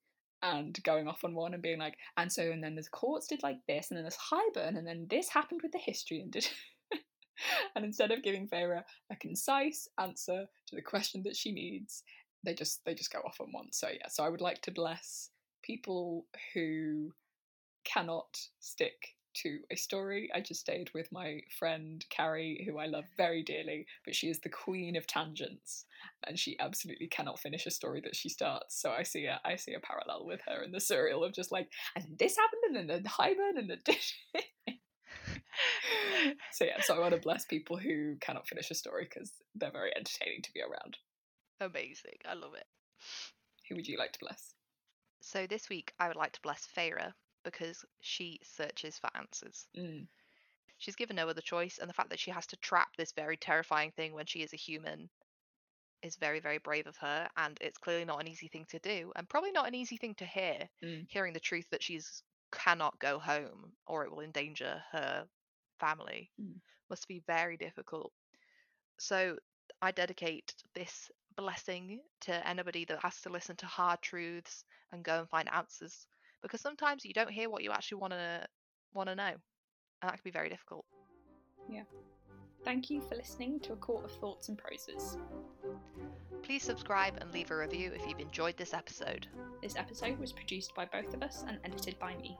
and 0.42 0.79
going 0.85 1.09
off 1.09 1.24
on 1.24 1.35
one 1.35 1.55
and 1.55 1.62
being 1.62 1.79
like, 1.79 1.96
and 2.16 2.31
so, 2.31 2.42
and 2.42 2.62
then 2.62 2.74
the 2.74 2.85
courts 2.90 3.27
did 3.27 3.42
like 3.42 3.59
this, 3.66 3.90
and 3.90 3.96
then 3.96 4.05
there's 4.05 4.16
Hybern, 4.16 4.79
and 4.79 4.87
then 4.87 5.07
this 5.11 5.29
happened 5.29 5.61
with 5.62 5.72
the 5.72 5.79
history, 5.79 6.20
and 6.20 6.31
did. 6.31 6.48
and 7.77 7.85
instead 7.85 8.11
of 8.11 8.22
giving 8.22 8.48
Feyre 8.48 8.83
a 9.11 9.16
concise 9.16 9.88
answer 10.01 10.46
to 10.68 10.77
the 10.77 10.83
question 10.83 11.22
that 11.24 11.37
she 11.37 11.53
needs, 11.53 12.03
they 12.44 12.55
just 12.55 12.85
they 12.85 12.94
just 12.94 13.12
go 13.12 13.20
off 13.20 13.40
on 13.40 13.48
one. 13.53 13.68
So 13.72 13.88
yeah, 13.88 14.09
so 14.09 14.24
I 14.24 14.29
would 14.29 14.40
like 14.40 14.62
to 14.62 14.70
bless 14.70 15.31
people 15.62 16.27
who 16.55 17.12
cannot 17.85 18.38
stick 18.61 19.14
to 19.42 19.59
a 19.70 19.77
story. 19.77 20.31
I 20.35 20.40
just 20.40 20.61
stayed 20.61 20.90
with 20.94 21.11
my 21.12 21.40
friend 21.59 22.05
Carrie, 22.11 22.64
who 22.66 22.79
I 22.79 22.87
love 22.87 23.05
very 23.16 23.42
dearly, 23.42 23.87
but 24.05 24.14
she 24.14 24.29
is 24.29 24.40
the 24.40 24.48
queen 24.48 24.96
of 24.96 25.07
tangents, 25.07 25.85
and 26.27 26.38
she 26.38 26.59
absolutely 26.59 27.07
cannot 27.09 27.38
finish 27.38 27.66
a 27.66 27.70
story 27.70 28.01
that 28.03 28.16
she 28.16 28.29
starts. 28.29 28.81
So 28.81 28.90
I 28.90 29.03
see 29.03 29.27
a 29.27 29.40
I 29.44 29.57
see 29.57 29.74
a 29.74 29.81
parallel 29.81 30.27
with 30.27 30.40
her 30.46 30.62
in 30.62 30.72
the 30.72 30.79
Suriel 30.79 31.24
of 31.24 31.33
just 31.33 31.53
like, 31.53 31.68
and 31.96 32.05
this 32.18 32.37
happened, 32.37 32.77
and 32.77 32.90
then 32.90 33.03
the 33.03 33.09
Hybern, 33.09 33.59
and 33.59 33.70
the 33.70 33.77
dish. 33.85 34.18
so 36.53 36.64
yeah, 36.64 36.81
so 36.81 36.94
I 36.94 36.98
want 36.98 37.14
to 37.14 37.20
bless 37.20 37.44
people 37.44 37.77
who 37.77 38.16
cannot 38.20 38.48
finish 38.48 38.70
a 38.70 38.74
story 38.74 39.09
because 39.09 39.33
they're 39.55 39.70
very 39.70 39.94
entertaining 39.96 40.42
to 40.42 40.53
be 40.53 40.61
around. 40.61 40.98
Amazing. 41.61 42.18
I 42.29 42.35
love 42.35 42.55
it. 42.55 42.66
Who 43.68 43.77
would 43.77 43.88
you 43.88 43.98
like 43.98 44.12
to 44.12 44.20
bless? 44.20 44.55
So 45.20 45.46
this 45.46 45.68
week 45.68 45.92
I 45.98 46.09
would 46.09 46.16
like 46.16 46.33
to 46.33 46.40
bless 46.42 46.66
Feyre 46.77 47.12
because 47.44 47.85
she 48.01 48.40
searches 48.42 48.98
for 48.98 49.11
answers. 49.14 49.68
Mm. 49.77 50.07
She's 50.79 50.96
given 50.96 51.16
no 51.16 51.29
other 51.29 51.40
choice, 51.40 51.79
and 51.79 51.88
the 51.88 51.94
fact 51.94 52.11
that 52.11 52.20
she 52.20 52.31
has 52.31 52.46
to 52.48 52.57
trap 52.57 52.96
this 52.96 53.12
very 53.12 53.37
terrifying 53.37 53.90
thing 53.92 54.12
when 54.12 54.27
she 54.27 54.42
is 54.42 54.53
a 54.53 54.57
human 54.57 55.11
is 56.03 56.16
very, 56.16 56.40
very 56.40 56.59
brave 56.59 56.87
of 56.87 56.96
her, 56.98 57.29
and 57.37 57.59
it's 57.61 57.79
clearly 57.79 58.05
not 58.05 58.20
an 58.20 58.29
easy 58.29 58.48
thing 58.48 58.64
to 58.66 58.79
do, 58.79 59.12
and 59.16 59.29
probably 59.29 59.51
not 59.51 59.66
an 59.66 59.74
easy 59.74 59.96
thing 59.96 60.14
to 60.16 60.24
hear, 60.24 60.68
Mm. 60.83 61.07
hearing 61.09 61.33
the 61.33 61.40
truth 61.40 61.68
that 61.70 61.83
she's 61.83 62.22
cannot 62.51 62.98
go 62.98 63.18
home 63.18 63.72
or 63.87 64.05
it 64.05 64.11
will 64.11 64.20
endanger 64.20 64.83
her 64.90 65.29
family 65.79 66.31
Mm. 66.40 66.61
must 66.88 67.07
be 67.07 67.20
very 67.27 67.57
difficult. 67.57 68.12
So 68.98 69.38
I 69.83 69.90
dedicate 69.92 70.55
this 70.74 71.11
blessing 71.37 72.01
to 72.22 72.48
anybody 72.48 72.85
that 72.87 73.01
has 73.03 73.20
to 73.22 73.29
listen 73.29 73.57
to 73.57 73.66
hard 73.66 74.01
truths 74.03 74.64
and 74.92 75.05
go 75.05 75.20
and 75.20 75.29
find 75.29 75.48
answers 75.53 76.07
because 76.42 76.61
sometimes 76.61 77.05
you 77.05 77.12
don't 77.12 77.31
hear 77.31 77.48
what 77.51 77.62
you 77.62 77.70
actually 77.72 77.98
want 77.98 78.12
to 78.12 78.44
want 78.94 79.09
to 79.09 79.14
know 79.14 79.24
and 79.24 79.38
that 80.03 80.12
can 80.12 80.20
be 80.24 80.31
very 80.31 80.48
difficult 80.48 80.85
Yeah. 81.68 81.83
Thank 82.64 82.90
you 82.90 83.01
for 83.01 83.14
listening 83.14 83.61
to 83.61 83.72
A 83.72 83.77
Court 83.77 84.05
of 84.05 84.11
Thoughts 84.12 84.48
and 84.48 84.59
Proses. 84.59 85.16
please 86.42 86.62
subscribe 86.62 87.14
and 87.20 87.33
leave 87.33 87.51
a 87.51 87.57
review 87.57 87.92
if 87.94 88.07
you've 88.07 88.18
enjoyed 88.20 88.57
this 88.57 88.74
episode 88.74 89.27
This 89.62 89.77
episode 89.77 90.18
was 90.18 90.33
produced 90.33 90.74
by 90.74 90.85
both 90.87 91.12
of 91.14 91.22
us 91.22 91.44
and 91.48 91.59
edited 91.64 91.98
by 91.98 92.14
me. 92.16 92.37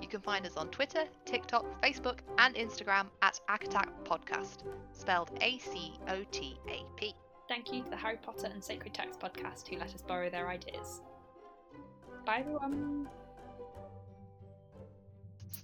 you 0.00 0.08
can 0.08 0.20
find 0.20 0.46
us 0.46 0.56
on 0.56 0.68
twitter 0.70 1.04
tiktok 1.24 1.64
facebook 1.82 2.18
and 2.38 2.54
instagram 2.54 3.06
at 3.22 3.38
acotap 3.50 3.88
podcast 4.04 4.64
spelled 4.92 5.30
a-c-o-t-a-p 5.40 7.14
Thank 7.48 7.72
you 7.72 7.82
to 7.82 7.90
the 7.90 7.96
Harry 7.96 8.16
Potter 8.22 8.46
and 8.50 8.64
Sacred 8.64 8.94
Text 8.94 9.20
podcast 9.20 9.68
who 9.68 9.76
let 9.76 9.94
us 9.94 10.00
borrow 10.00 10.30
their 10.30 10.48
ideas. 10.48 11.02
Bye 12.24 12.38
everyone. 12.40 13.08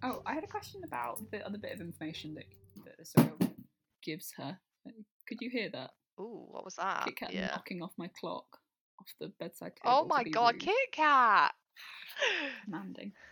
Oh, 0.03 0.23
I 0.27 0.35
had 0.35 0.43
a 0.43 0.49
question 0.49 0.83
about 0.85 1.21
the 1.31 1.45
other 1.47 1.59
bit 1.59 1.73
of 1.73 1.81
information 1.81 2.35
that 2.35 2.45
that 2.85 2.97
the 3.15 3.49
gives 4.03 4.33
her. 4.37 4.59
Could 5.29 5.39
you 5.41 5.51
hear 5.51 5.71
that? 5.71 5.91
Ooh, 6.21 6.47
what 6.51 6.65
was 6.65 6.75
that 6.75 7.05
Kit 7.05 7.17
Kat 7.17 7.33
yeah 7.33 7.53
knocking 7.55 7.81
off 7.83 7.93
my 7.97 8.11
clock 8.19 8.47
off 9.01 9.07
the 9.21 9.33
bedside 9.39 9.73
oh 9.85 9.91
table. 9.91 10.03
oh 10.03 10.07
my 10.09 10.25
god 10.25 10.55
rude. 10.55 10.63
kit 10.63 10.93
kat 10.93 11.55
Commanding. 12.65 13.13